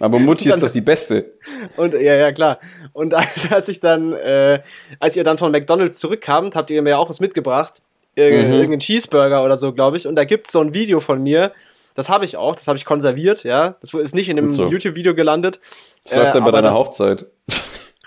[0.00, 1.32] Aber Mutti dann, ist doch die beste.
[1.76, 2.58] Und ja ja klar.
[2.92, 4.60] Und als, als ich dann äh,
[5.00, 7.82] als ihr dann von McDonald's zurückkamt, habt ihr mir ja auch was mitgebracht
[8.16, 8.24] mhm.
[8.24, 10.06] irgendeinen Cheeseburger oder so, glaube ich.
[10.06, 11.52] Und da gibt's so ein Video von mir.
[11.94, 13.76] Das habe ich auch, das habe ich konserviert, ja.
[13.80, 14.66] Das ist nicht in einem so.
[14.66, 15.60] YouTube-Video gelandet.
[16.04, 17.26] Das äh, läuft dann bei deiner das, Hochzeit.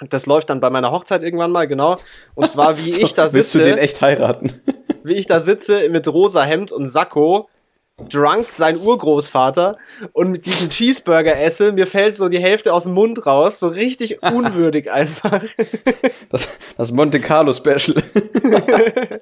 [0.10, 1.98] Das läuft dann bei meiner Hochzeit irgendwann mal, genau.
[2.36, 3.36] Und zwar, wie so, ich da sitze.
[3.36, 4.62] Willst du den echt heiraten?
[5.04, 7.50] wie ich da sitze mit rosa Hemd und Sakko
[8.08, 9.78] drunk sein Urgroßvater
[10.14, 13.68] und mit diesem Cheeseburger esse, mir fällt so die Hälfte aus dem Mund raus, so
[13.68, 15.44] richtig unwürdig einfach.
[16.30, 17.96] Das, das Monte Carlo Special.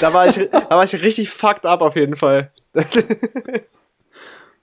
[0.00, 2.50] da, war ich, da war ich richtig fucked up auf jeden Fall.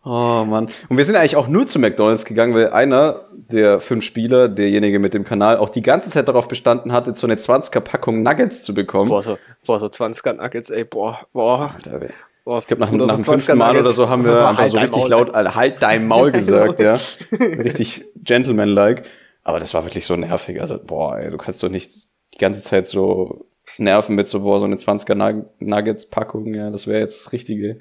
[0.08, 0.70] Oh Mann.
[0.88, 4.99] Und wir sind eigentlich auch nur zu McDonalds gegangen, weil einer der fünf Spieler, derjenige
[4.99, 8.62] mit dem Kanal, auch die ganze Zeit darauf bestanden hatte, so eine 20er Packung Nuggets
[8.62, 9.10] zu bekommen.
[9.10, 11.74] Boah, so, boah, so 20er Nuggets, ey, boah, boah.
[11.76, 12.01] Alter,
[12.45, 14.77] Boah, ich glaube, nach, nach dem fünften Mal oder so haben wir einfach halt so
[14.77, 16.93] richtig Maul, laut, Alter, halt dein Maul gesagt, ja.
[17.41, 19.03] richtig gentleman-like.
[19.43, 20.61] Aber das war wirklich so nervig.
[20.61, 21.91] Also, boah, ey, du kannst doch nicht
[22.35, 23.47] die ganze Zeit so
[23.79, 27.79] nerven mit so, boah, so eine 20er Nuggets-Packung, ja, das wäre jetzt das Richtige.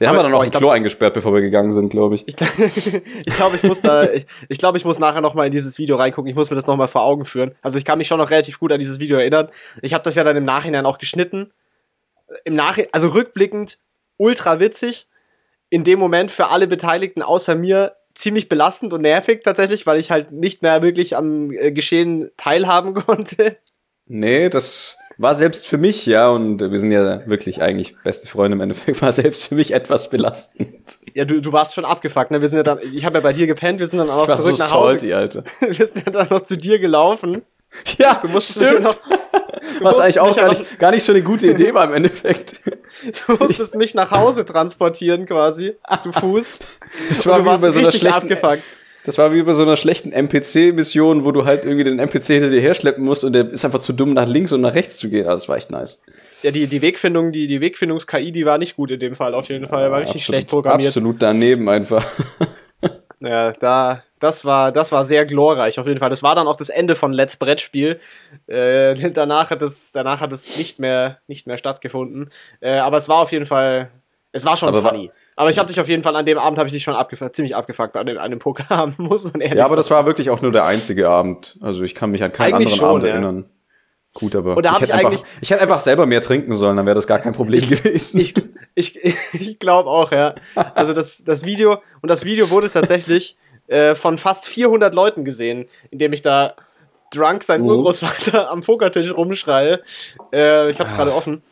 [0.00, 2.26] Den haben wir dann noch im Klo eingesperrt, bevor wir gegangen sind, glaube ich.
[2.28, 2.36] Ich,
[3.24, 5.78] ich glaube, ich muss da, ich, ich glaube, ich muss nachher noch mal in dieses
[5.78, 6.28] Video reingucken.
[6.28, 7.54] Ich muss mir das noch mal vor Augen führen.
[7.62, 9.48] Also ich kann mich schon noch relativ gut an dieses Video erinnern.
[9.80, 11.50] Ich habe das ja dann im Nachhinein auch geschnitten.
[12.44, 13.78] Im Nachhinein, also rückblickend
[14.16, 15.08] ultra witzig.
[15.68, 20.10] In dem Moment für alle Beteiligten außer mir ziemlich belastend und nervig tatsächlich, weil ich
[20.10, 23.58] halt nicht mehr wirklich am äh, Geschehen teilhaben konnte.
[24.06, 28.56] Nee, das war selbst für mich, ja, und wir sind ja wirklich eigentlich beste Freunde
[28.56, 30.68] im Endeffekt, war selbst für mich etwas belastend.
[31.14, 32.40] Ja, du, du warst schon abgefuckt, ne?
[32.40, 34.36] Wir sind ja dann, ich habe ja bei dir gepennt, wir sind dann auch noch
[34.36, 34.90] zurück so nach Hause.
[34.92, 35.44] Salty, Alter.
[35.60, 37.42] Wir sind ja dann noch zu dir gelaufen.
[37.98, 38.82] Ja, du musst stimmt.
[38.82, 38.96] Noch,
[39.80, 42.56] Was eigentlich auch gar nicht, gar nicht so eine gute Idee war im Endeffekt.
[43.26, 46.58] Du musstest mich nach Hause transportieren quasi, zu Fuß.
[47.10, 48.62] Das war wie bei so einer schlechten, abgefuckt.
[49.04, 52.48] Das war wie bei so einer schlechten NPC-Mission, wo du halt irgendwie den NPC hinter
[52.48, 55.10] dir herschleppen musst und der ist einfach zu dumm, nach links und nach rechts zu
[55.10, 55.26] gehen.
[55.26, 56.02] Also, das war echt nice.
[56.42, 59.48] Ja, die, die Wegfindung, die, die Wegfindungs-KI, die war nicht gut in dem Fall auf
[59.50, 59.90] jeden Fall.
[59.90, 60.88] war richtig absolut, schlecht programmiert.
[60.88, 62.04] Absolut daneben einfach.
[63.20, 66.10] Ja, da, das war, das war sehr glorreich auf jeden Fall.
[66.10, 67.98] Das war dann auch das Ende von Let's Brettspiel.
[68.46, 72.28] Äh, danach hat es, danach hat es nicht mehr, nicht mehr stattgefunden.
[72.60, 73.90] Äh, aber es war auf jeden Fall,
[74.32, 75.08] es war schon aber funny.
[75.08, 76.94] War, aber ich habe dich auf jeden Fall an dem Abend habe ich dich schon
[76.94, 79.58] abgefuckt, ziemlich abgefuckt an dem, an dem Pokerabend, muss man ehrlich sagen.
[79.58, 79.76] Ja, aber sagen.
[79.78, 81.56] das war wirklich auch nur der einzige Abend.
[81.60, 83.10] Also ich kann mich an keinen Eigentlich anderen schon, Abend ja.
[83.10, 83.50] erinnern.
[84.18, 86.86] Gut, aber da hab hätte ich einfach, ich hätte einfach selber mehr trinken sollen, dann
[86.86, 88.18] wäre das gar kein Problem gewesen.
[88.18, 88.34] Ich,
[88.74, 89.04] ich,
[89.34, 90.34] ich glaube auch, ja.
[90.74, 93.36] Also das, das Video, und das Video wurde tatsächlich
[93.66, 96.54] äh, von fast 400 Leuten gesehen, indem ich da
[97.12, 97.68] drunk sein Mhm.
[97.68, 99.80] Urgroßvater am Pokertisch rumschreie.
[100.32, 101.42] Äh, ich hab's gerade offen.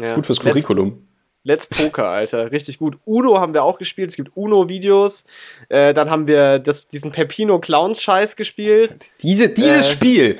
[0.00, 0.14] Ja.
[0.14, 1.06] Gut fürs Curriculum.
[1.42, 2.52] Let's Poker, Alter.
[2.52, 2.98] Richtig gut.
[3.06, 4.10] Uno haben wir auch gespielt.
[4.10, 5.24] Es gibt Uno-Videos.
[5.70, 8.98] Äh, dann haben wir das, diesen Pepino Clowns-Scheiß gespielt.
[9.22, 10.38] Diese, dieses Äh, Spiel,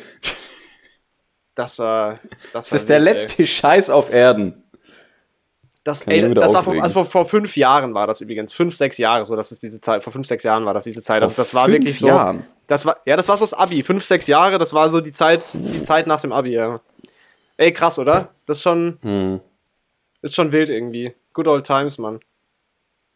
[1.55, 2.19] Das war.
[2.53, 4.63] Das, das ist der letzte Scheiß auf Erden.
[5.83, 8.53] Das, Kann ey, das war vor, also vor, vor fünf Jahren war das übrigens.
[8.53, 10.05] Fünf, sechs Jahre, so das ist diese Zeit.
[10.05, 11.23] Vor fünf, sechs Jahren war das diese Zeit.
[11.23, 12.07] Also das war fünf wirklich so.
[12.07, 12.45] Jahren?
[12.67, 13.83] Das war, ja, das war so das Abi.
[13.83, 16.81] Fünf, sechs Jahre, das war so die Zeit, die Zeit nach dem Abi, ja.
[17.57, 18.29] Ey, krass, oder?
[18.47, 19.41] Das ist schon, Hm.
[20.21, 21.15] ist schon wild irgendwie.
[21.33, 22.21] Good old times, Mann.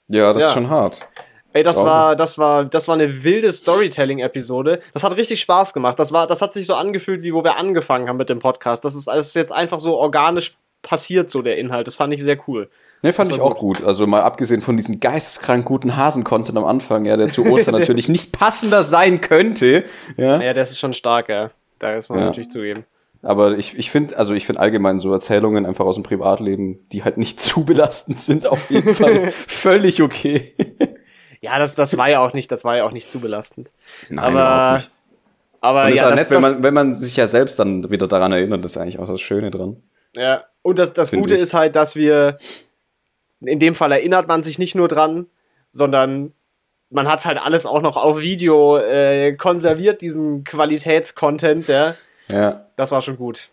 [0.08, 0.48] Ja, das Ja.
[0.48, 1.06] ist schon hart.
[1.54, 1.86] Ey, das Schau.
[1.86, 4.80] war, das war, das war eine wilde Storytelling-Episode.
[4.92, 5.98] Das hat richtig Spaß gemacht.
[5.98, 8.84] Das war, das hat sich so angefühlt, wie wo wir angefangen haben mit dem Podcast.
[8.84, 11.86] Das ist alles jetzt einfach so organisch passiert, so der Inhalt.
[11.86, 12.68] Das fand ich sehr cool.
[13.02, 13.82] Ne, fand Das ich war auch gut.
[13.84, 18.08] Also mal abgesehen von diesem geisteskrank guten Hasen-Content am Anfang, ja, der zu Ostern natürlich
[18.08, 19.84] nicht passender sein könnte.
[20.16, 20.42] Ja.
[20.42, 21.52] Ja, das ist schon stark, ja.
[21.78, 22.24] Da ist man Ja.
[22.26, 22.84] natürlich zugeben.
[23.22, 27.04] Aber ich, ich finde, also ich finde allgemein so Erzählungen einfach aus dem Privatleben, die
[27.04, 30.52] halt nicht zu belastend sind, auf jeden Fall völlig okay.
[31.44, 33.70] Ja, das, das war ja auch nicht, das war ja auch nicht zu belastend.
[34.08, 34.90] Nein, aber, nicht.
[35.60, 38.08] aber Und ist ja, auch nett, wenn man, wenn man sich ja selbst dann wieder
[38.08, 39.82] daran erinnert, das ist eigentlich auch das Schöne dran.
[40.16, 40.42] ja.
[40.62, 41.42] Und das, das Find Gute ich.
[41.42, 42.38] ist halt, dass wir,
[43.42, 45.26] in dem Fall erinnert man sich nicht nur dran,
[45.70, 46.32] sondern
[46.88, 51.94] man hat halt alles auch noch auf Video äh, konserviert, diesen Qualitätscontent, ja.
[52.28, 52.68] Ja.
[52.76, 53.50] Das war schon gut.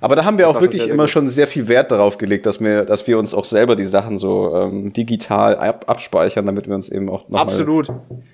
[0.00, 1.10] Aber da haben wir Das auch wirklich sehr, sehr immer gut.
[1.10, 4.18] schon sehr viel Wert darauf gelegt, dass wir, dass wir uns auch selber die Sachen
[4.18, 7.88] so ähm, digital ab, abspeichern, damit wir uns eben auch noch Absolut.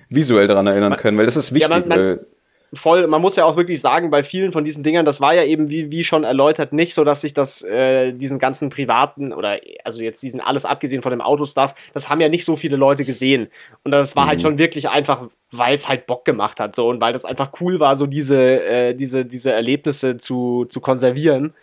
[0.09, 1.69] visuell daran erinnern können, weil das ist wichtig.
[1.69, 2.25] man- man- weil,
[2.73, 5.43] voll, man muss ja auch wirklich sagen, bei vielen von diesen Dingern, das war ja
[5.43, 9.59] eben, wie, wie schon erläutert, nicht so, dass sich das, äh, diesen ganzen privaten oder,
[9.83, 13.05] also jetzt diesen alles abgesehen von dem Autostuff, das haben ja nicht so viele Leute
[13.05, 13.47] gesehen.
[13.83, 14.29] Und das war Mhm.
[14.29, 17.51] halt schon wirklich einfach, weil es halt Bock gemacht hat, so, und weil das einfach
[17.61, 21.53] cool war, so diese, äh, diese, diese Erlebnisse zu, zu konservieren.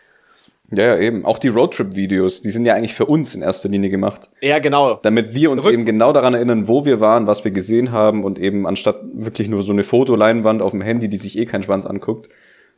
[0.70, 1.24] Ja, ja, eben.
[1.24, 4.30] Auch die Roadtrip-Videos, die sind ja eigentlich für uns in erster Linie gemacht.
[4.40, 4.98] Ja, genau.
[5.02, 8.24] Damit wir uns Rück- eben genau daran erinnern, wo wir waren, was wir gesehen haben
[8.24, 11.62] und eben anstatt wirklich nur so eine Fotoleinwand auf dem Handy, die sich eh kein
[11.62, 12.28] Schwanz anguckt.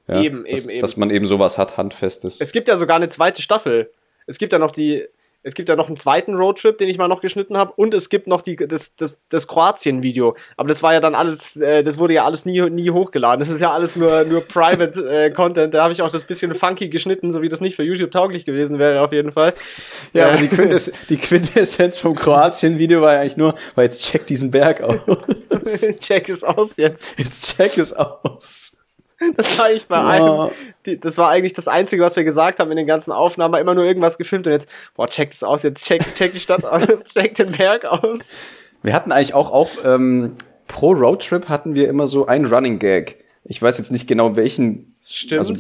[0.09, 0.81] Ja, Eben, dass, eben, eben.
[0.83, 2.37] Dass man eben sowas hat, handfestes.
[2.41, 3.91] Es gibt ja sogar eine zweite Staffel.
[4.27, 5.05] Es gibt ja noch die,
[5.47, 8.09] es gibt ja noch einen zweiten Roadtrip, den ich mal noch geschnitten habe, und es
[8.09, 10.35] gibt noch die, das, das, das Kroatien-Video.
[10.57, 13.47] Aber das war ja dann alles, äh, das wurde ja alles nie, nie hochgeladen.
[13.47, 15.73] Das ist ja alles nur, nur Private äh, Content.
[15.73, 18.45] Da habe ich auch das bisschen funky geschnitten, so wie das nicht für YouTube tauglich
[18.45, 19.55] gewesen wäre, auf jeden Fall.
[20.13, 24.03] Ja, aber Äh, die, Quintess die Quintessenz vom Kroatien-Video war ja eigentlich nur, weil jetzt
[24.03, 24.99] check diesen Berg aus.
[26.01, 27.17] check es aus jetzt.
[27.19, 28.76] Jetzt check es aus.
[29.37, 30.07] Das war ich bei Ja.
[30.09, 30.51] einem.
[30.85, 33.53] Die, das war eigentlich das Einzige, was wir gesagt haben in den ganzen Aufnahmen.
[33.55, 36.39] War Immer nur irgendwas gefilmt und jetzt, boah, check es aus, jetzt check, check die
[36.39, 38.33] Stadt aus, check den Berg aus.
[38.83, 40.35] Wir hatten eigentlich auch, auch ähm,
[40.69, 43.25] pro Roadtrip hatten wir immer so einen Running Gag.
[43.45, 44.93] Ich weiß jetzt nicht genau welchen.
[45.03, 45.39] Stimmt.
[45.39, 45.55] Also,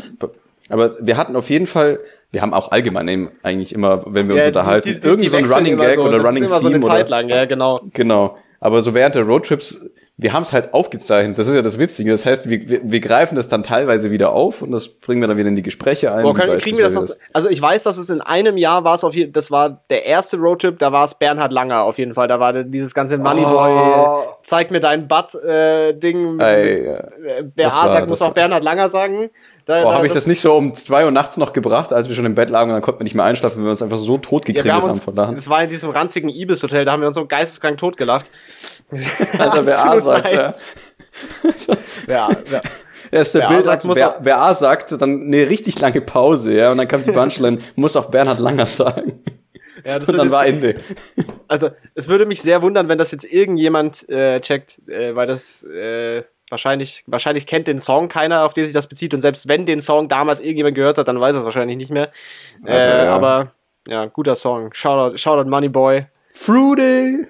[0.68, 2.00] aber wir hatten auf jeden Fall,
[2.32, 5.06] wir haben auch allgemein eben eigentlich immer, wenn wir uns Ja, unterhalten, die- die- die
[5.06, 6.02] irgend so ein Running Gag so.
[6.02, 7.80] oder das Running ist immer so Theme eine Zeit lang, ja, genau.
[7.94, 8.36] Genau.
[8.60, 9.78] Aber so während der Roadtrips,
[10.18, 11.36] wir haben es halt aufgezeichnet.
[11.38, 12.10] Das ist ja das Witzige.
[12.10, 15.28] Das heißt, wir, wir, wir greifen das dann teilweise wieder auf und das bringen wir
[15.28, 16.22] dann wieder in die Gespräche ein.
[16.22, 17.04] Boah, können, kriegen wir das noch?
[17.34, 20.06] Also ich weiß, dass es in einem Jahr war es auf jeden das war der
[20.06, 22.28] erste Roadtrip, da war es Bernhard Langer auf jeden Fall.
[22.28, 24.22] Da war dieses ganze Moneyboy, Oh.
[24.42, 26.40] zeig mir deinen Butt äh, Ding.
[26.40, 27.04] Ey, ja.
[27.54, 29.28] Wer Das A war- sagt, muss auch Bernhard Langer sagen.
[29.66, 32.08] Da, Boah, da- habe ich das nicht so um zwei Uhr nachts noch gebracht, als
[32.08, 33.82] wir schon im Bett lagen und dann konnten wir nicht mehr einschlafen, weil wir uns
[33.82, 35.34] einfach so tot Ja, gekriegt wir haben uns, von Lachen.
[35.34, 38.30] das war in diesem ranzigen Ibis-Hotel, da haben wir uns so geisteskrank totgelacht.
[39.38, 40.54] Alter, wer A sagt, ja.
[41.42, 41.68] nice.
[42.08, 42.60] Ja, ja.
[43.10, 46.00] Erst der Wer A Bild sagt, muss wer, wer A sagt, dann eine richtig lange
[46.00, 49.20] Pause, ja, und dann kam die Punchline, muss auch Bernhard Langer sagen.
[49.84, 50.76] ja das Und dann war Ende.
[51.48, 55.62] Also, es würde mich sehr wundern, wenn das jetzt irgendjemand äh, checkt, äh, weil das
[55.64, 59.14] äh, wahrscheinlich, wahrscheinlich kennt den Song keiner, auf den sich das bezieht.
[59.14, 61.90] Und selbst wenn den Song damals irgendjemand gehört hat, dann weiß er es wahrscheinlich nicht
[61.90, 62.10] mehr.
[62.64, 63.14] Äh, Alter, ja.
[63.14, 63.52] Aber
[63.88, 64.70] ja, guter Song.
[64.72, 66.06] Shoutout, Shoutout Moneyboy.
[66.32, 67.26] Fruity!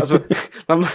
[0.00, 0.18] Also,
[0.68, 0.86] man,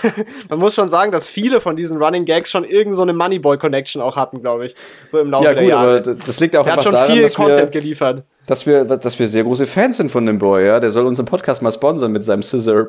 [0.50, 4.02] man muss schon sagen, dass viele von diesen Running Gags schon irgend so eine Moneyboy-Connection
[4.02, 4.76] auch hatten, glaube ich.
[5.10, 5.98] So im Laufe Ja der gut, Jahre.
[5.98, 8.24] aber das liegt auch Der hat einfach schon daran, viel dass Content wir, geliefert.
[8.48, 10.80] dass, wir, dass wir sehr große Fans sind von dem Boy, ja.
[10.80, 12.88] Der soll unseren Podcast mal sponsern mit seinem Scissor.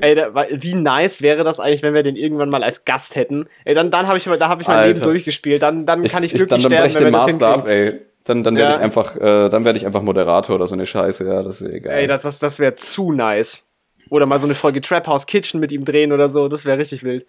[0.00, 3.46] Ey, da, wie nice wäre das eigentlich, wenn wir den irgendwann mal als Gast hätten?
[3.64, 4.88] Ey, dann, dann habe ich, da hab ich mein Alter.
[4.88, 5.62] Leben durchgespielt.
[5.62, 7.68] Dann, dann kann ich, dann, glücklich dann sterben, brech wenn den wir das Master ab,
[7.68, 8.00] ey.
[8.24, 8.76] Dann, dann werde Ja.
[8.78, 11.72] ich einfach, äh, dann werde ich einfach Moderator oder so eine Scheiße, ja, das ist
[11.72, 11.94] egal.
[11.94, 13.64] Ey, das, das, das wäre zu nice.
[14.10, 16.48] Oder mal so eine Folge Trap House Kitchen mit ihm drehen oder so.
[16.48, 17.26] Das wäre richtig wild.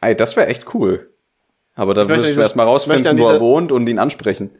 [0.00, 1.08] Ey, das wäre echt cool.
[1.74, 4.50] Aber da müssen wir erstmal ich rausfinden, wo er wohnt und ihn ansprechen.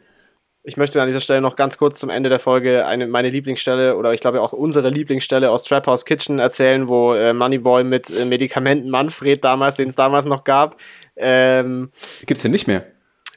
[0.69, 3.97] Ich möchte an dieser Stelle noch ganz kurz zum Ende der Folge eine, meine Lieblingsstelle
[3.97, 8.11] oder ich glaube auch unsere Lieblingsstelle aus Trap House Kitchen erzählen, wo äh, Moneyboy mit
[8.11, 10.77] äh, Medikamenten Manfred damals, den es damals noch gab.
[11.15, 11.89] Ähm,
[12.23, 12.85] Gibt's den nicht mehr?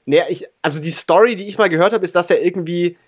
[0.05, 2.99] Nee, ich, also die Story, die ich mal gehört habe, ist, dass er irgendwie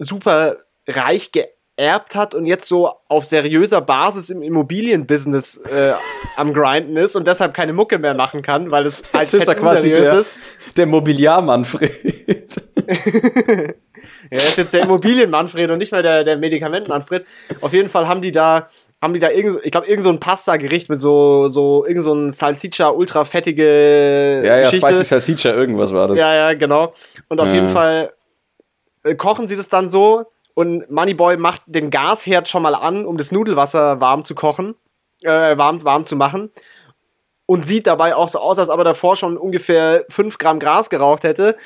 [0.00, 0.56] super
[0.88, 5.92] reich geerbt hat und jetzt so auf seriöser Basis im Immobilienbusiness äh,
[6.36, 9.46] am Grinden ist und deshalb keine Mucke mehr machen kann, weil es halt Jetzt ist
[9.46, 10.34] er quasi der, ist.
[10.76, 11.92] der Mobiliar-Manfred.
[12.26, 12.34] Ja,
[14.30, 17.26] er ist jetzt der Immobilien-Manfred und nicht mehr der, der Medikamenten-Manfred.
[17.60, 18.68] Auf jeden Fall haben die da,
[19.02, 22.14] haben die da irgend, ich glaube, irgend so ein Pasta-Gericht mit so, so, irgend so
[22.14, 24.86] ein Salsiccia ultra fettige ja, ja, Geschichte.
[24.86, 26.18] Spicy Salsiccia, irgendwas war das.
[26.18, 26.92] Ja, ja, genau.
[27.28, 27.54] Und auf Ja.
[27.54, 28.12] jeden Fall
[29.04, 30.24] äh, kochen sie das dann so
[30.54, 34.74] und Moneyboy macht den Gasherd schon mal an, um das Nudelwasser warm zu kochen,
[35.22, 36.50] äh, warm, warm zu machen.
[37.50, 40.90] Und sieht dabei auch so aus, als ob er davor schon ungefähr 5 Gramm Gras
[40.90, 41.56] geraucht hätte.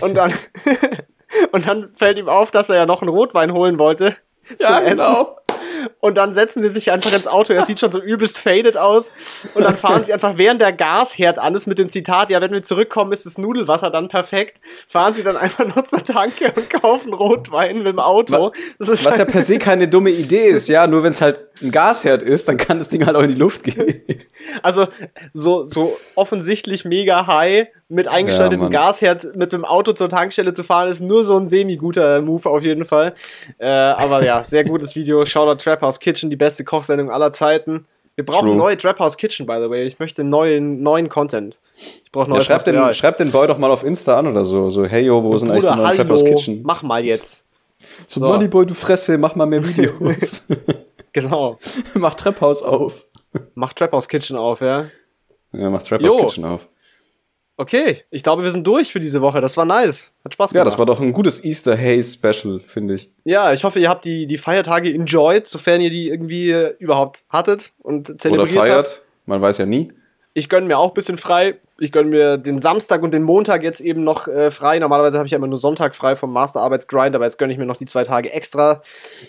[0.00, 0.32] Und dann,
[1.52, 4.16] und dann fällt ihm auf, dass er ja noch einen Rotwein holen wollte.
[4.60, 5.26] Ja, zum Essen.
[6.00, 7.52] Und dann setzen sie sich einfach ins Auto.
[7.52, 9.12] Er sieht schon so übelst faded aus.
[9.54, 12.52] Und dann fahren sie einfach, während der Gasherd an ist, mit dem Zitat, ja, wenn
[12.52, 14.60] wir zurückkommen, ist das Nudelwasser dann perfekt.
[14.88, 18.52] Fahren sie dann einfach nur zur Tanke und kaufen Rotwein mit dem Auto.
[18.78, 21.42] Das ist Was ja per se keine dumme Idee ist, ja, nur wenn es halt
[21.62, 24.02] ein Gasherd ist, dann kann das Ding halt auch in die Luft gehen.
[24.62, 24.86] also
[25.32, 28.70] so, so offensichtlich mega high mit eingeschaltetem Mann.
[28.70, 32.64] Gasherd mit dem Auto zur Tankstelle zu fahren, ist nur so ein semi-guter Move auf
[32.64, 33.14] jeden Fall.
[33.58, 35.24] Äh, aber ja, sehr gutes Video.
[35.46, 37.86] Shoutout Trap House Kitchen, die beste Kochsendung aller Zeiten.
[38.16, 38.56] Wir brauchen True.
[38.56, 39.84] neue Trap House Kitchen, by the way.
[39.84, 41.60] Ich möchte neuen, neuen Content.
[42.04, 44.44] Ich brauche Ja, neues schreib, den, schreib den Boy doch mal auf Insta an oder
[44.44, 44.70] so.
[44.70, 46.62] So, hey yo, wo sind eigentlich die Bruder, neuen Trap House Kitchen?
[46.64, 47.44] mach mal jetzt.
[48.06, 48.26] So, so.
[48.26, 50.42] Moneyboy, du Fresse, mach mal mehr Videos.
[51.12, 51.58] Genau.
[51.94, 53.06] mach Trap House auf.
[53.54, 54.84] Mach Trap House Kitchen auf, ja.
[55.52, 56.16] Ja, mach Trap House.
[56.20, 56.68] Kitchen auf.
[57.58, 59.40] Okay, ich glaube, wir sind durch für diese Woche.
[59.40, 60.12] Das war nice.
[60.24, 60.66] Hat Spaß Ja, gemacht.
[60.72, 63.10] das war doch ein gutes Easter Haze Special, finde ich.
[63.24, 67.24] Ja, ich hoffe, ihr habt die, die Feiertage enjoyed, sofern ihr die irgendwie äh, überhaupt
[67.30, 68.66] hattet und Oder zelebriert habt.
[68.88, 69.02] feiert.
[69.24, 69.90] Man weiß ja nie.
[70.34, 71.58] Ich gönne mir auch ein bisschen frei.
[71.78, 74.78] Ich gönne mir den Samstag und den Montag jetzt eben noch äh, frei.
[74.78, 77.66] Normalerweise habe ich ja immer nur Sonntag frei vom Masterarbeitsgrind, aber jetzt gönne ich mir
[77.66, 78.80] noch die zwei Tage extra.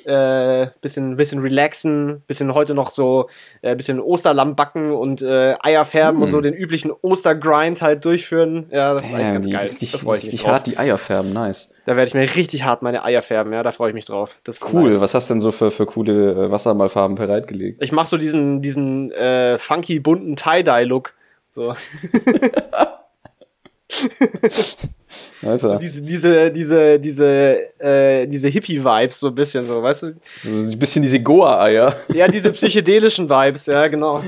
[0.06, 3.28] Äh, bisschen, bisschen relaxen, bisschen heute noch so
[3.62, 8.68] äh, bisschen Osterlamm backen und äh, Eier färben und so den üblichen Ostergrind halt durchführen.
[8.72, 9.68] Ja, das ist eigentlich ganz geil.
[9.68, 10.54] Richtig, da freue ich mich richtig drauf.
[10.54, 11.70] hart die Eier färben, nice.
[11.86, 14.38] Da werde ich mir richtig hart meine Eier färben, ja, da freue ich mich drauf.
[14.44, 15.00] Das Cool, nice.
[15.00, 17.82] was hast du denn so für, für coole äh, Wassermalfarben bereitgelegt?
[17.82, 21.14] Ich mache so diesen, diesen äh, funky, bunten Tie-Dye-Look.
[21.58, 21.74] So.
[25.46, 30.14] Also, diese, diese, diese, diese, äh, diese Hippie-Vibes, so ein bisschen so, weißt du?
[30.42, 31.96] so ein bisschen diese Goa-Eier.
[32.14, 34.24] Ja, diese psychedelischen Vibes, ja, genau.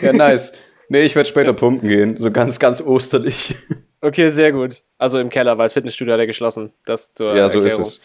[0.00, 0.52] Ja, nice.
[0.88, 2.16] Nee, ich werde später pumpen gehen.
[2.16, 3.54] So ganz, ganz osterlich.
[4.00, 4.82] Okay, sehr gut.
[4.98, 6.72] Also im Keller, weil das Fitnessstudio hat er geschlossen.
[6.84, 7.82] Das zur Ja, so Erklärung.
[7.82, 8.00] ist es.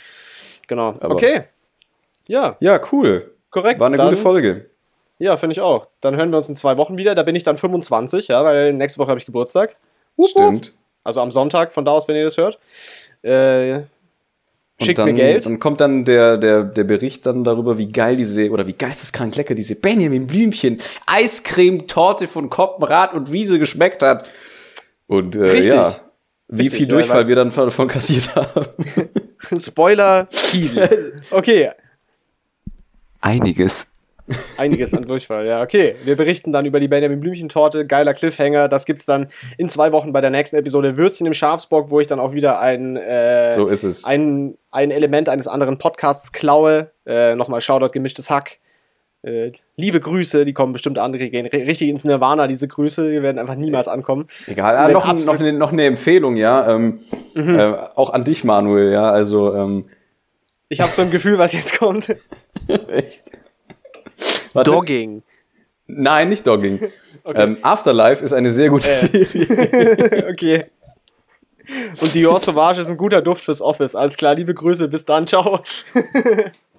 [0.67, 0.95] Genau.
[0.99, 1.43] Aber- okay.
[2.27, 3.35] Ja, Ja, cool.
[3.51, 3.79] korrekt.
[3.79, 4.70] War eine Dann- gute Folge.
[5.21, 5.85] Ja, finde ich auch.
[5.99, 7.13] Dann hören wir uns in zwei Wochen wieder.
[7.13, 9.75] Da bin ich dann 25, ja, weil nächste Woche habe ich Geburtstag.
[10.17, 10.29] Wup, wup.
[10.29, 10.73] Stimmt.
[11.03, 12.57] Also am Sonntag, von da aus, wenn ihr das hört.
[13.21, 13.83] Äh,
[14.81, 15.45] schickt dann, mir Geld.
[15.45, 19.35] Dann kommt dann der, der, der Bericht dann darüber, wie geil diese, oder wie geisteskrank
[19.35, 24.27] lecker diese Benjamin Blümchen Eiscreme-Torte von Koppenrad und Wiese geschmeckt hat.
[25.05, 25.67] Und äh, Richtig.
[25.67, 25.95] ja,
[26.47, 28.65] wie Richtig, viel ja, Durchfall wir dann davon kassiert haben.
[29.59, 31.13] Spoiler viel.
[31.29, 31.69] Okay,
[33.21, 33.85] Einiges.
[34.57, 35.45] Einiges an Durchfall.
[35.47, 35.95] Ja, okay.
[36.03, 37.85] Wir berichten dann über die Benjamin Blümchen-Torte.
[37.85, 38.67] Geiler Cliffhanger.
[38.67, 39.27] Das gibt's dann
[39.57, 42.59] in zwei Wochen bei der nächsten Episode Würstchen im Schafsbock, wo ich dann auch wieder
[42.59, 44.05] ein, äh, So ist es.
[44.05, 46.91] ein, ein Element eines anderen Podcasts klaue.
[47.05, 48.59] Äh, Nochmal Shoutout gemischtes Hack.
[49.23, 53.21] Äh, liebe Grüße, die kommen bestimmt andere, gehen ri- richtig ins Nirvana, diese Grüße, die
[53.21, 54.25] werden einfach niemals ankommen.
[54.47, 56.67] Egal, ah, noch, noch, eine, noch eine Empfehlung, ja.
[56.73, 56.99] Ähm,
[57.35, 57.55] Mhm.
[57.59, 59.11] äh, auch an dich, Manuel, ja.
[59.11, 59.85] Also, ähm,
[60.69, 62.07] Ich habe so ein Gefühl, was jetzt kommt.
[62.87, 63.25] echt.
[64.53, 64.71] Warte.
[64.71, 65.23] Dogging.
[65.87, 66.79] Nein, nicht Dogging.
[67.35, 68.93] Ähm, Afterlife ist eine sehr gute Äh.
[68.93, 70.27] Serie.
[70.31, 70.65] okay.
[72.01, 73.95] Und Dior Sauvage ist ein guter Duft fürs Office.
[73.95, 75.59] Alles klar, liebe Grüße, bis dann, ciao.